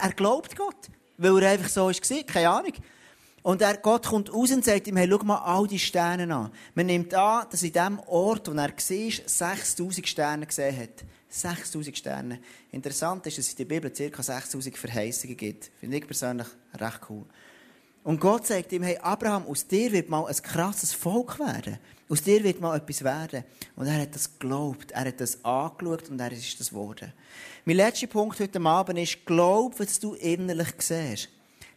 er, 0.00 0.12
glaubt 0.12 0.54
Gott. 0.54 0.76
Weil 1.16 1.42
er 1.42 1.50
einfach 1.50 1.68
so 1.68 1.86
war, 1.86 2.22
keine 2.22 2.50
Ahnung. 2.50 2.72
Und 3.42 3.62
er, 3.62 3.78
Gott 3.78 4.06
kommt 4.06 4.32
raus 4.32 4.52
und 4.52 4.64
sagt 4.64 4.86
ihm, 4.86 4.96
hey, 4.96 5.08
schau 5.10 5.24
mal 5.24 5.38
all 5.38 5.66
die 5.66 5.80
Sterne 5.80 6.32
an. 6.32 6.52
Man 6.76 6.86
nimmt 6.86 7.12
an, 7.14 7.48
dass 7.50 7.64
in 7.64 7.72
dem 7.72 7.98
Ort, 8.06 8.46
wo 8.46 8.52
er 8.52 8.68
war, 8.68 8.72
6000 8.78 10.06
Sterne 10.06 10.46
gesehen 10.46 10.78
hat. 10.78 11.04
6000 11.28 11.98
Sterne. 11.98 12.38
Interessant 12.70 13.26
ist, 13.26 13.38
dass 13.38 13.46
es 13.46 13.50
in 13.54 13.68
der 13.68 13.74
Bibel 13.74 13.90
ca. 13.90 14.22
6000 14.22 14.78
Verheißungen 14.78 15.36
gibt. 15.36 15.72
Finde 15.80 15.96
ich 15.96 16.06
persönlich 16.06 16.46
recht 16.78 17.00
cool. 17.10 17.24
Und 18.08 18.20
Gott 18.22 18.46
sagt 18.46 18.72
ihm, 18.72 18.84
hey 18.84 18.96
Abraham, 19.02 19.44
aus 19.48 19.66
dir 19.66 19.92
wird 19.92 20.08
mal 20.08 20.24
ein 20.24 20.42
krasses 20.42 20.94
Volk 20.94 21.38
werden. 21.38 21.76
Aus 22.08 22.22
dir 22.22 22.42
wird 22.42 22.58
mal 22.58 22.74
etwas 22.74 23.04
werden. 23.04 23.44
Und 23.76 23.86
er 23.86 24.00
hat 24.00 24.14
das 24.14 24.38
geglaubt, 24.38 24.92
er 24.92 25.04
hat 25.04 25.20
das 25.20 25.44
angeschaut 25.44 26.08
und 26.08 26.18
er 26.18 26.32
ist 26.32 26.58
das 26.58 26.70
geworden. 26.70 27.12
Mein 27.66 27.76
letzter 27.76 28.06
Punkt 28.06 28.40
heute 28.40 28.62
Abend 28.62 28.98
ist, 28.98 29.26
glaub, 29.26 29.78
was 29.78 30.00
du 30.00 30.14
innerlich 30.14 30.68
siehst. 30.78 31.28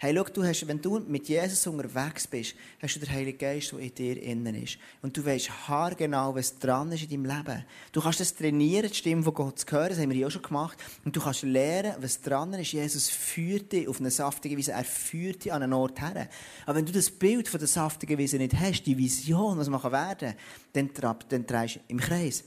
Hey, 0.04 0.16
schau, 0.16 0.24
du 0.24 0.44
hast, 0.44 0.68
wenn 0.68 0.82
du 0.82 1.00
mit 1.00 1.30
Jesus 1.30 1.68
unterwegs 1.68 2.26
bist, 2.26 2.56
hast 2.82 2.96
du 2.96 3.00
den 3.02 3.12
Heiligen 3.12 3.38
Geist, 3.38 3.72
der 3.72 3.78
in 3.82 3.94
dir 3.94 4.24
innen 4.24 4.56
ist. 4.56 4.80
Und 5.04 5.16
du 5.16 5.24
weißt 5.24 5.68
haargenau, 5.68 6.34
was 6.34 6.58
dran 6.58 6.92
ist 6.92 7.04
in 7.04 7.10
deinem 7.24 7.38
Leben. 7.38 7.64
Du 7.92 8.02
kannst 8.02 8.20
das 8.20 8.34
trainieren, 8.34 8.90
die 8.90 8.96
Stimme 8.96 9.22
von 9.22 9.36
Gott 9.36 9.60
zu 9.60 9.68
hören, 9.70 9.90
das 9.90 10.00
haben 10.00 10.10
wir 10.10 10.18
ja 10.18 10.26
auch 10.26 10.32
schon 10.32 10.42
gemacht. 10.42 10.76
Und 11.06 11.16
du 11.16 11.22
kannst 11.22 11.44
lernen, 11.44 11.94
was 12.00 12.20
dran 12.20 12.52
ist. 12.56 12.72
Jesus 12.72 13.12
führt 13.12 13.74
dich 13.74 13.88
auf 13.88 14.00
eine 14.00 14.10
saftige 14.10 14.58
Weise, 14.58 14.72
er 14.72 14.86
führt 14.86 15.46
dich 15.46 15.54
an 15.54 15.62
einen 15.62 15.74
Ort 15.74 16.02
her. 16.02 16.28
Aber 16.66 16.80
wenn 16.80 16.86
du 16.88 16.94
das 16.94 17.12
Bild 17.12 17.48
von 17.48 17.60
der 17.60 17.68
saftigen 17.68 18.18
Weise 18.18 18.38
nicht 18.38 18.56
hast, 18.56 18.82
die 18.88 18.98
Vision, 18.98 19.60
was 19.60 19.70
man 19.70 19.84
werden 19.84 20.34
kann, 20.74 20.90
dann, 20.96 21.16
dann 21.30 21.46
drehst 21.46 21.76
du 21.76 21.80
im 21.90 22.00
Kreis. 22.00 22.44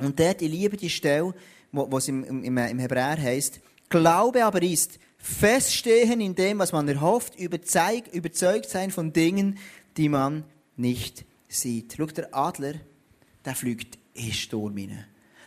Und 0.00 0.20
dort, 0.20 0.42
ich 0.42 0.50
liebe 0.50 0.76
die 0.76 0.90
Stelle, 0.90 1.32
wo, 1.72 1.96
es 1.96 2.08
im, 2.08 2.44
im, 2.44 2.58
im 2.58 2.78
Hebräer 2.78 3.16
heißt, 3.16 3.60
Glaube 3.88 4.44
aber 4.44 4.60
ist, 4.62 4.98
feststehen 5.24 6.20
in 6.20 6.34
dem, 6.34 6.58
was 6.58 6.72
man 6.72 6.86
erhofft, 6.86 7.40
überzeugt 7.40 8.68
sein 8.68 8.90
von 8.90 9.10
Dingen, 9.10 9.58
die 9.96 10.10
man 10.10 10.44
nicht 10.76 11.24
sieht. 11.48 11.94
Schau, 11.96 12.04
der 12.04 12.34
Adler, 12.34 12.74
der 13.42 13.54
fliegt 13.54 13.98
in 14.12 14.34
Sturm 14.34 14.76
hinein. 14.76 15.06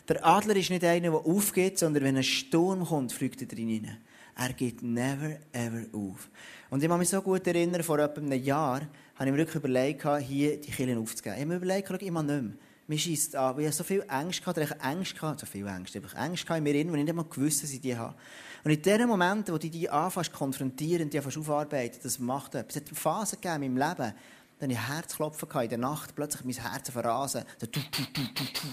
Der 0.09 0.25
Adler 0.25 0.55
ist 0.55 0.71
nicht 0.71 0.83
einer, 0.83 1.11
der 1.11 1.19
aufgeht, 1.19 1.77
sondern 1.77 2.03
wenn 2.03 2.17
ein 2.17 2.23
Sturm 2.23 2.85
kommt, 2.85 3.11
fliegt 3.11 3.41
er 3.41 3.47
drin 3.47 3.69
hinein. 3.69 3.97
Er 4.35 4.53
geht 4.53 4.81
never, 4.81 5.37
ever 5.51 5.85
auf. 5.93 6.27
Und 6.71 6.81
ich 6.81 6.89
kann 6.89 6.97
mich 6.97 7.09
so 7.09 7.21
gut 7.21 7.45
erinnern, 7.45 7.83
vor 7.83 7.99
etwa 7.99 8.19
einem 8.19 8.43
Jahr 8.43 8.81
habe 9.15 9.25
ich 9.25 9.31
mir 9.31 9.37
wirklich 9.37 9.57
überlegt, 9.57 10.07
hier 10.25 10.59
die 10.59 10.71
Kirche 10.71 10.97
aufzugeben. 10.97 11.35
Ich 11.35 11.41
habe 11.41 11.49
mir 11.49 11.55
überlegt, 11.57 12.01
ich 12.01 12.11
mache 12.11 12.25
nicht 12.25 12.41
mehr. 12.41 12.53
Mir 12.87 12.97
schießt 12.97 13.35
an, 13.35 13.59
ich 13.59 13.75
so 13.75 13.83
viel 13.83 14.03
Angst 14.07 14.43
hatte, 14.47 14.63
ich 14.63 14.81
Angst 14.81 15.21
hatte, 15.21 15.45
so 15.45 15.45
viel 15.45 15.67
Angst, 15.67 15.95
ich 15.95 16.03
habe 16.03 16.17
Angst 16.17 16.49
in 16.49 16.63
mir, 16.63 16.73
weil 16.73 16.77
ich 16.77 16.85
nicht 16.85 17.09
einmal 17.09 17.25
gewusst, 17.25 17.61
dass 17.61 17.71
ich 17.71 17.81
die 17.81 17.95
habe. 17.95 18.15
Und 18.63 18.71
in 18.71 18.81
den 18.81 19.07
Momenten, 19.07 19.53
wo 19.53 19.57
du 19.57 19.69
die 19.69 19.89
anfängst 19.89 20.33
konfrontieren, 20.33 21.09
die 21.09 21.17
anfängst 21.17 21.37
aufarbeiten, 21.37 21.99
das 22.03 22.19
macht 22.19 22.55
etwas. 22.55 22.75
Es 22.75 22.89
hat 22.89 22.97
Phasen 22.97 23.41
gegeben 23.41 23.63
in 23.63 23.73
meinem 23.73 23.89
Leben, 23.89 24.13
dann 24.59 24.69
ich 24.69 24.77
Herzklopfen 24.77 25.61
in 25.61 25.69
der 25.69 25.77
Nacht, 25.77 26.15
plötzlich 26.15 26.43
mein 26.43 26.71
Herz 26.71 26.89
verrasen, 26.89 27.43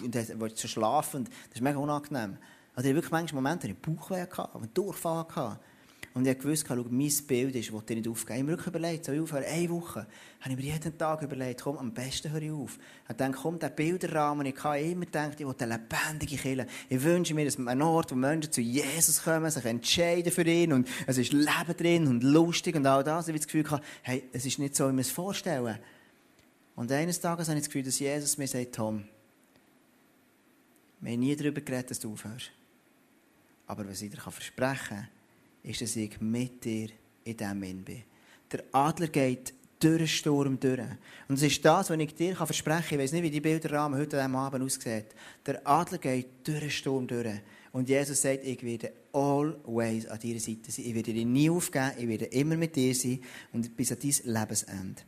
und 0.03 0.14
dann 0.14 0.40
wollte 0.40 0.55
ich 0.55 0.61
schon 0.61 0.70
schlafen, 0.70 1.25
das 1.25 1.57
ist 1.57 1.61
mega 1.61 1.79
unangenehm. 1.79 2.38
Also 2.75 2.88
ich 2.88 2.94
wirklich 2.94 3.12
manchmal 3.12 3.42
Momente, 3.42 3.68
wo 3.68 3.73
ich 3.73 3.79
Bauchweh 3.79 4.23
hatte, 4.23 4.55
einen 4.55 4.73
Durchfall 4.73 5.18
hatte. 5.18 5.61
Und 6.14 6.29
ich 6.29 6.44
wusste, 6.44 6.66
schau, 6.68 6.87
mein 6.88 7.12
Bild 7.27 7.57
ist, 7.57 7.72
das 7.72 7.83
ich 7.88 7.96
nicht 7.96 8.09
aufgeben. 8.09 8.14
Ich 8.14 8.38
habe 8.38 8.44
mir 8.44 8.48
wirklich 8.50 8.68
überlegt, 8.68 9.05
soll 9.05 9.16
ich 9.16 9.20
aufhören? 9.20 9.44
Eine 9.44 9.68
Woche 9.70 10.07
habe 10.40 10.50
ich 10.50 10.57
mir 10.57 10.72
jeden 10.72 10.96
Tag 10.96 11.22
überlegt, 11.22 11.62
komm, 11.62 11.77
am 11.77 11.92
besten 11.92 12.31
höre 12.31 12.42
ich 12.42 12.53
auf. 12.53 12.79
Ich 13.09 13.16
dachte, 13.16 13.37
komm, 13.37 13.59
der 13.59 13.70
Bilderrahmen, 13.70 14.46
ich 14.46 14.62
habe 14.62 14.81
immer 14.81 15.07
gedacht, 15.07 15.40
ich 15.40 15.46
will 15.46 15.55
eine 15.59 15.74
lebendige 15.74 16.37
Kirche. 16.37 16.66
Ich 16.88 17.03
wünsche 17.03 17.35
mir, 17.35 17.44
dass 17.44 17.59
ein 17.59 17.83
Ort, 17.83 18.12
wo 18.12 18.14
Menschen 18.14 18.53
zu 18.53 18.61
Jesus 18.61 19.24
kommen, 19.24 19.50
sich 19.50 19.64
entscheiden 19.64 20.31
für 20.31 20.46
ihn 20.46 20.72
und 20.72 20.88
es 21.09 21.18
ist 21.18 21.33
Leben 21.33 21.77
drin 21.77 22.07
und 22.07 22.22
lustig 22.22 22.77
und 22.77 22.87
all 22.87 23.03
das. 23.03 23.27
Ich 23.27 23.33
habe 23.33 23.38
das 23.40 23.48
Gefühl, 23.48 23.81
hey, 24.03 24.22
es 24.33 24.46
ist 24.46 24.61
nicht 24.61 24.77
so, 24.77 24.88
wie 24.88 24.92
wir 24.92 25.00
es 25.00 25.11
vorstellen. 25.11 25.81
Und 26.77 26.92
eines 26.92 27.20
Tages 27.20 27.48
habe 27.48 27.59
ich 27.59 27.64
das 27.64 27.68
Gefühl, 27.68 27.83
dass 27.83 27.98
Jesus 27.98 28.38
mir 28.38 28.46
sagt, 28.46 28.72
Tom, 28.77 29.05
Wir 31.05 31.12
haben 31.12 31.20
nie 31.20 31.37
darüber 31.37 31.61
geredet, 31.61 31.90
dass 31.90 32.00
du 32.00 32.12
aufhörst. 32.12 32.50
Aber 33.66 33.87
was 33.87 34.00
ich 34.00 34.11
dir 34.11 34.16
versprechen 34.16 34.96
kann, 34.96 35.09
ist, 35.64 35.81
dass 35.81 35.96
ich 35.96 36.20
mit 36.20 36.64
dir 36.64 36.88
in 37.24 37.37
diesem 37.37 37.62
Sinn 37.62 37.85
bin. 37.85 38.03
Der 38.53 38.62
Adler 38.72 39.09
geht 39.09 39.55
durch 39.81 39.98
den 39.98 40.09
Sturm 40.09 40.61
durch. 40.61 40.81
Und 41.29 41.37
es 41.37 41.42
ist 41.42 41.64
das, 41.64 41.90
was 41.90 41.98
ich 41.98 42.14
dir 42.14 42.37
versprechen 42.37 42.88
kann. 42.88 42.98
Ich 42.98 43.05
weiß 43.05 43.12
nicht, 43.12 43.22
wie 43.22 43.31
die 43.31 43.40
Bilderrahmen 43.40 43.98
heute 43.98 44.16
diesem 44.16 44.37
Abend 44.37 44.64
aussehen. 44.64 45.05
Der 45.44 45.66
Adler 45.66 45.98
geht 45.98 46.27
durch 46.46 46.61
den 46.61 46.70
Sturm 46.70 47.07
durch. 47.07 47.40
Und 47.72 47.88
Jesus 47.88 48.22
sagt, 48.22 48.44
ich 48.44 48.62
werde 48.62 48.92
always 49.12 50.07
an 50.07 50.20
deiner 50.20 50.38
Seite 50.38 50.70
sein. 50.70 50.85
Ich 50.87 50.94
werde 50.94 51.12
dich 51.12 51.27
nie 51.27 51.50
aufgeben. 51.50 51.92
Ich 51.98 52.09
werde 52.09 52.24
immer 52.27 52.57
mit 52.57 52.77
dir 52.77 52.94
sein. 52.94 53.20
Und 53.53 53.77
bis 53.77 53.90
an 53.90 53.98
dein 54.00 54.33
Lebensende. 54.33 55.03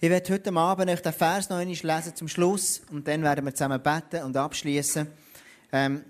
Ich 0.00 0.10
werde 0.10 0.32
heute 0.32 0.52
Abend 0.52 0.90
euch 0.90 1.02
den 1.02 1.12
Vers 1.12 1.48
noch 1.48 1.58
einmal 1.58 1.76
lesen 1.76 2.16
zum 2.16 2.26
Schluss. 2.26 2.82
Und 2.90 3.06
dann 3.06 3.22
werden 3.22 3.44
wir 3.44 3.54
zusammen 3.54 3.80
beten 3.80 4.24
und 4.24 4.36
abschließen. 4.36 5.06
Ähm, 5.72 6.04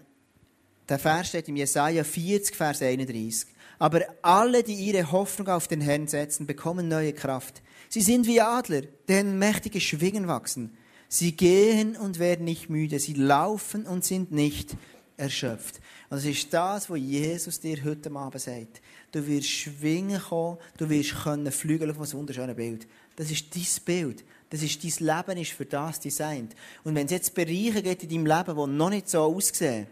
der 0.91 0.99
Vers 0.99 1.29
steht 1.29 1.49
im 1.49 1.57
Jesaja 1.57 2.03
40, 2.03 2.57
Vers 2.57 2.83
31. 2.83 3.47
Aber 3.79 4.03
alle, 4.23 4.63
die 4.63 4.75
ihre 4.75 5.11
Hoffnung 5.13 5.49
auf 5.49 5.69
den 5.69 5.81
Herrn 5.81 6.09
setzen, 6.09 6.47
bekommen 6.47 6.89
neue 6.89 7.13
Kraft. 7.13 7.63
Sie 7.89 8.03
sind 8.03 8.27
wie 8.27 8.41
Adler, 8.41 8.83
denen 9.09 9.39
mächtige 9.39 9.81
Schwingen 9.81 10.27
wachsen. 10.27 10.77
Sie 11.09 11.33
gehen 11.33 11.97
und 11.97 12.19
werden 12.19 12.45
nicht 12.45 12.69
müde. 12.71 12.99
Sie 12.99 13.15
laufen 13.15 13.87
und 13.87 14.05
sind 14.05 14.33
nicht 14.33 14.77
erschöpft. 15.17 15.77
Und 16.09 16.17
das 16.19 16.25
ist 16.25 16.53
das, 16.53 16.91
was 16.91 16.99
Jesus 16.99 17.61
dir 17.61 17.85
heute 17.85 18.11
Abend 18.11 18.41
sagt. 18.41 18.83
Du 19.13 19.27
wirst 19.27 19.49
schwingen 19.49 20.21
kommen, 20.21 20.59
du 20.77 20.91
wirst 20.91 21.23
können 21.23 21.51
fliegen. 21.53 21.93
Schau, 21.95 22.03
ein 22.03 22.13
wunderschönes 22.13 22.57
Bild. 22.57 22.89
Das 23.17 23.31
ist 23.31 23.55
dein 23.55 23.85
Bild. 23.85 24.25
Das 24.51 24.63
ist 24.63 24.83
dein 24.83 25.07
Leben 25.07 25.41
ist 25.41 25.53
für 25.53 25.67
das 25.67 26.01
designt. 26.01 26.55
Und 26.83 26.97
wenn 26.97 27.07
es 27.07 27.13
jetzt 27.13 27.35
Bereiche 27.35 27.83
gibt 27.83 28.03
in 28.03 28.09
deinem 28.09 28.27
Leben, 28.27 28.57
die 28.57 28.77
noch 28.77 28.91
nicht 28.91 29.09
so 29.09 29.21
aussehen, 29.21 29.87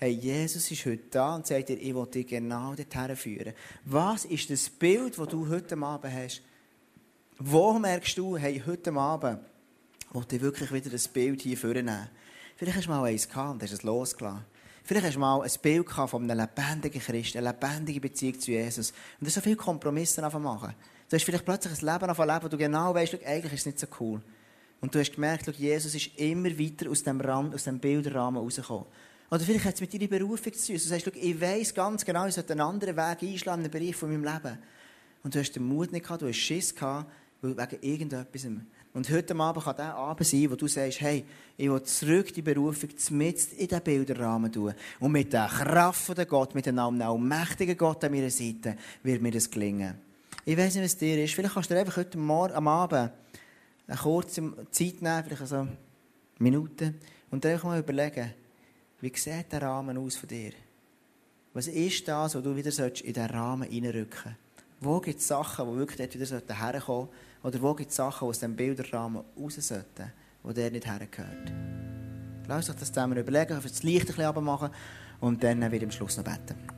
hey, 0.00 0.12
Jesus 0.12 0.70
ist 0.70 0.86
heute 0.86 1.02
da 1.10 1.34
und 1.34 1.46
sagt 1.46 1.70
dir, 1.70 1.76
ich 1.76 1.92
will 1.92 2.06
dich 2.06 2.28
genau 2.28 2.72
dorthin 2.72 3.16
führen. 3.16 3.52
Was 3.84 4.24
ist 4.26 4.48
das 4.48 4.70
Bild, 4.70 5.18
das 5.18 5.26
du 5.26 5.48
heute 5.48 5.76
Abend 5.76 6.14
hast? 6.14 6.40
Wo 7.38 7.72
merkst 7.72 8.16
du, 8.16 8.36
hey, 8.36 8.62
heute 8.64 8.92
Abend 8.92 9.40
will 10.12 10.24
ich 10.30 10.40
wirklich 10.40 10.72
wieder 10.72 10.90
das 10.90 11.08
Bild 11.08 11.42
hier 11.42 11.56
vornehmen? 11.56 12.08
Vielleicht 12.54 12.76
hast 12.76 12.86
du 12.86 12.90
mal 12.90 13.04
eins 13.04 13.28
gehabt 13.28 13.54
und 13.54 13.62
hast 13.62 13.72
es 13.72 13.82
losgelassen. 13.82 14.44
Vielleicht 14.84 15.06
hast 15.06 15.16
du 15.16 15.20
mal 15.20 15.42
ein 15.42 15.50
Bild 15.60 15.86
gehabt 15.86 16.10
von 16.10 16.30
einem 16.30 16.38
lebendigen 16.38 17.02
Christ, 17.02 17.36
eine 17.36 17.48
lebendige 17.48 18.00
Beziehung 18.00 18.38
zu 18.38 18.52
Jesus. 18.52 18.90
Und 18.90 19.22
du 19.22 19.26
hast 19.26 19.34
so 19.34 19.40
viele 19.40 19.56
Kompromisse 19.56 20.22
machen. 20.22 20.74
Du 21.08 21.16
hast 21.16 21.24
vielleicht 21.24 21.44
plötzlich 21.44 21.82
ein 21.82 21.92
Leben 21.92 22.06
leben, 22.06 22.42
wo 22.42 22.48
du 22.48 22.56
genau 22.56 22.94
weißt, 22.94 23.14
eigentlich 23.26 23.52
ist 23.52 23.60
es 23.60 23.66
nicht 23.66 23.80
so 23.80 23.88
cool. 23.98 24.22
Und 24.80 24.94
du 24.94 25.00
hast 25.00 25.12
gemerkt, 25.12 25.48
Jesus 25.56 25.92
ist 25.92 26.16
immer 26.18 26.56
weiter 26.56 26.88
aus 26.88 27.02
dem, 27.02 27.20
Rand, 27.20 27.52
aus 27.52 27.64
dem 27.64 27.80
Bilderrahmen 27.80 28.40
rausgekommen. 28.40 28.86
Oder 29.30 29.40
vielleicht 29.40 29.64
hat 29.64 29.74
es 29.74 29.80
mit 29.80 29.92
deiner 29.92 30.06
Berufung 30.06 30.52
zu 30.52 30.66
tun. 30.66 30.76
Du 30.76 30.80
sagst, 30.80 31.06
ich 31.06 31.40
weiss 31.40 31.74
ganz 31.74 32.04
genau, 32.04 32.26
ich 32.26 32.34
sollte 32.34 32.52
einen 32.52 32.62
anderen 32.62 32.96
Weg 32.96 33.22
einschlagen 33.22 33.64
in 33.64 33.70
den 33.70 33.80
Bereich 33.80 33.94
von 33.94 34.10
meinem 34.10 34.24
Leben. 34.24 34.58
Und 35.22 35.34
du 35.34 35.40
hast 35.40 35.52
den 35.52 35.64
Mut 35.64 35.92
nicht 35.92 36.04
gehabt, 36.04 36.22
du 36.22 36.28
hast 36.28 36.36
Schiss 36.36 36.74
gehabt, 36.74 37.10
wegen 37.42 37.82
irgendetwas. 37.82 38.46
Und 38.94 39.10
heute 39.10 39.36
Abend 39.36 39.64
kann 39.64 39.76
der 39.76 39.94
Abend 39.94 40.26
sein, 40.26 40.50
wo 40.50 40.56
du 40.56 40.66
sagst, 40.66 41.00
hey, 41.02 41.24
ich 41.56 41.68
will 41.68 41.82
zurück 41.82 42.32
die 42.32 42.42
Berufung 42.42 42.88
mit 43.10 43.52
in 43.52 43.68
den 43.68 43.82
Bilderrahmen 43.82 44.50
tun. 44.50 44.72
Und 44.98 45.12
mit 45.12 45.32
der 45.32 45.46
Kraft 45.46 46.06
von 46.06 46.16
Gott, 46.26 46.54
mit 46.54 46.66
dem 46.66 46.78
allmächtigen 46.78 47.76
Gott 47.76 48.02
an 48.04 48.12
meiner 48.12 48.30
Seite, 48.30 48.76
wird 49.02 49.20
mir 49.20 49.30
das 49.30 49.50
gelingen. 49.50 49.94
Ich 50.44 50.56
weiß 50.56 50.74
nicht, 50.74 50.84
was 50.84 50.96
dir 50.96 51.22
ist. 51.22 51.34
Vielleicht 51.34 51.54
kannst 51.54 51.70
du 51.70 51.74
dir 51.74 51.80
einfach 51.80 51.98
heute 51.98 52.16
Morgen, 52.16 52.54
am 52.54 52.66
Abend 52.66 53.12
eine 53.86 53.96
kurze 53.98 54.52
Zeit 54.70 55.02
nehmen, 55.02 55.24
vielleicht 55.24 55.46
so 55.46 55.68
Minuten, 56.38 56.98
und 57.30 57.44
dir 57.44 57.50
einfach 57.50 57.68
mal 57.68 57.80
überlegen, 57.80 58.32
wie 59.00 59.12
sieht 59.14 59.52
der 59.52 59.62
Rahmen 59.62 59.96
aus 59.96 60.16
von 60.16 60.28
dir? 60.28 60.52
Was 61.54 61.68
ist 61.68 62.06
das, 62.08 62.34
wo 62.34 62.40
du 62.40 62.54
wieder 62.54 62.70
in 62.86 62.92
diesen 62.92 63.30
Rahmen 63.30 63.68
reinrücken 63.68 64.36
Wo 64.80 65.00
gibt 65.00 65.20
es 65.20 65.28
Sachen, 65.28 65.70
die 65.70 65.78
wirklich 65.78 66.10
dort 66.10 66.14
wieder 66.14 66.54
herkommen 66.54 67.08
sollten? 67.08 67.46
Oder 67.46 67.62
wo 67.62 67.74
gibt 67.74 67.90
es 67.90 67.96
Sachen, 67.96 68.26
die 68.26 68.30
aus 68.30 68.38
dem 68.40 68.56
Bilderrahmen 68.56 69.22
raus 69.36 69.54
sollten, 69.56 70.12
wo 70.42 70.52
der 70.52 70.70
nicht 70.70 70.86
hergehört? 70.86 71.52
Lass 72.48 72.68
uns 72.68 72.78
das 72.78 72.88
zusammen 72.88 73.18
überlegen, 73.18 73.56
auf 73.56 73.62
das 73.62 73.82
Licht 73.82 74.02
ein 74.02 74.06
bisschen 74.06 74.24
abmachen 74.24 74.70
und 75.20 75.42
dann 75.42 75.70
wieder 75.70 75.84
am 75.84 75.90
Schluss 75.90 76.16
noch 76.16 76.24
beten. 76.24 76.77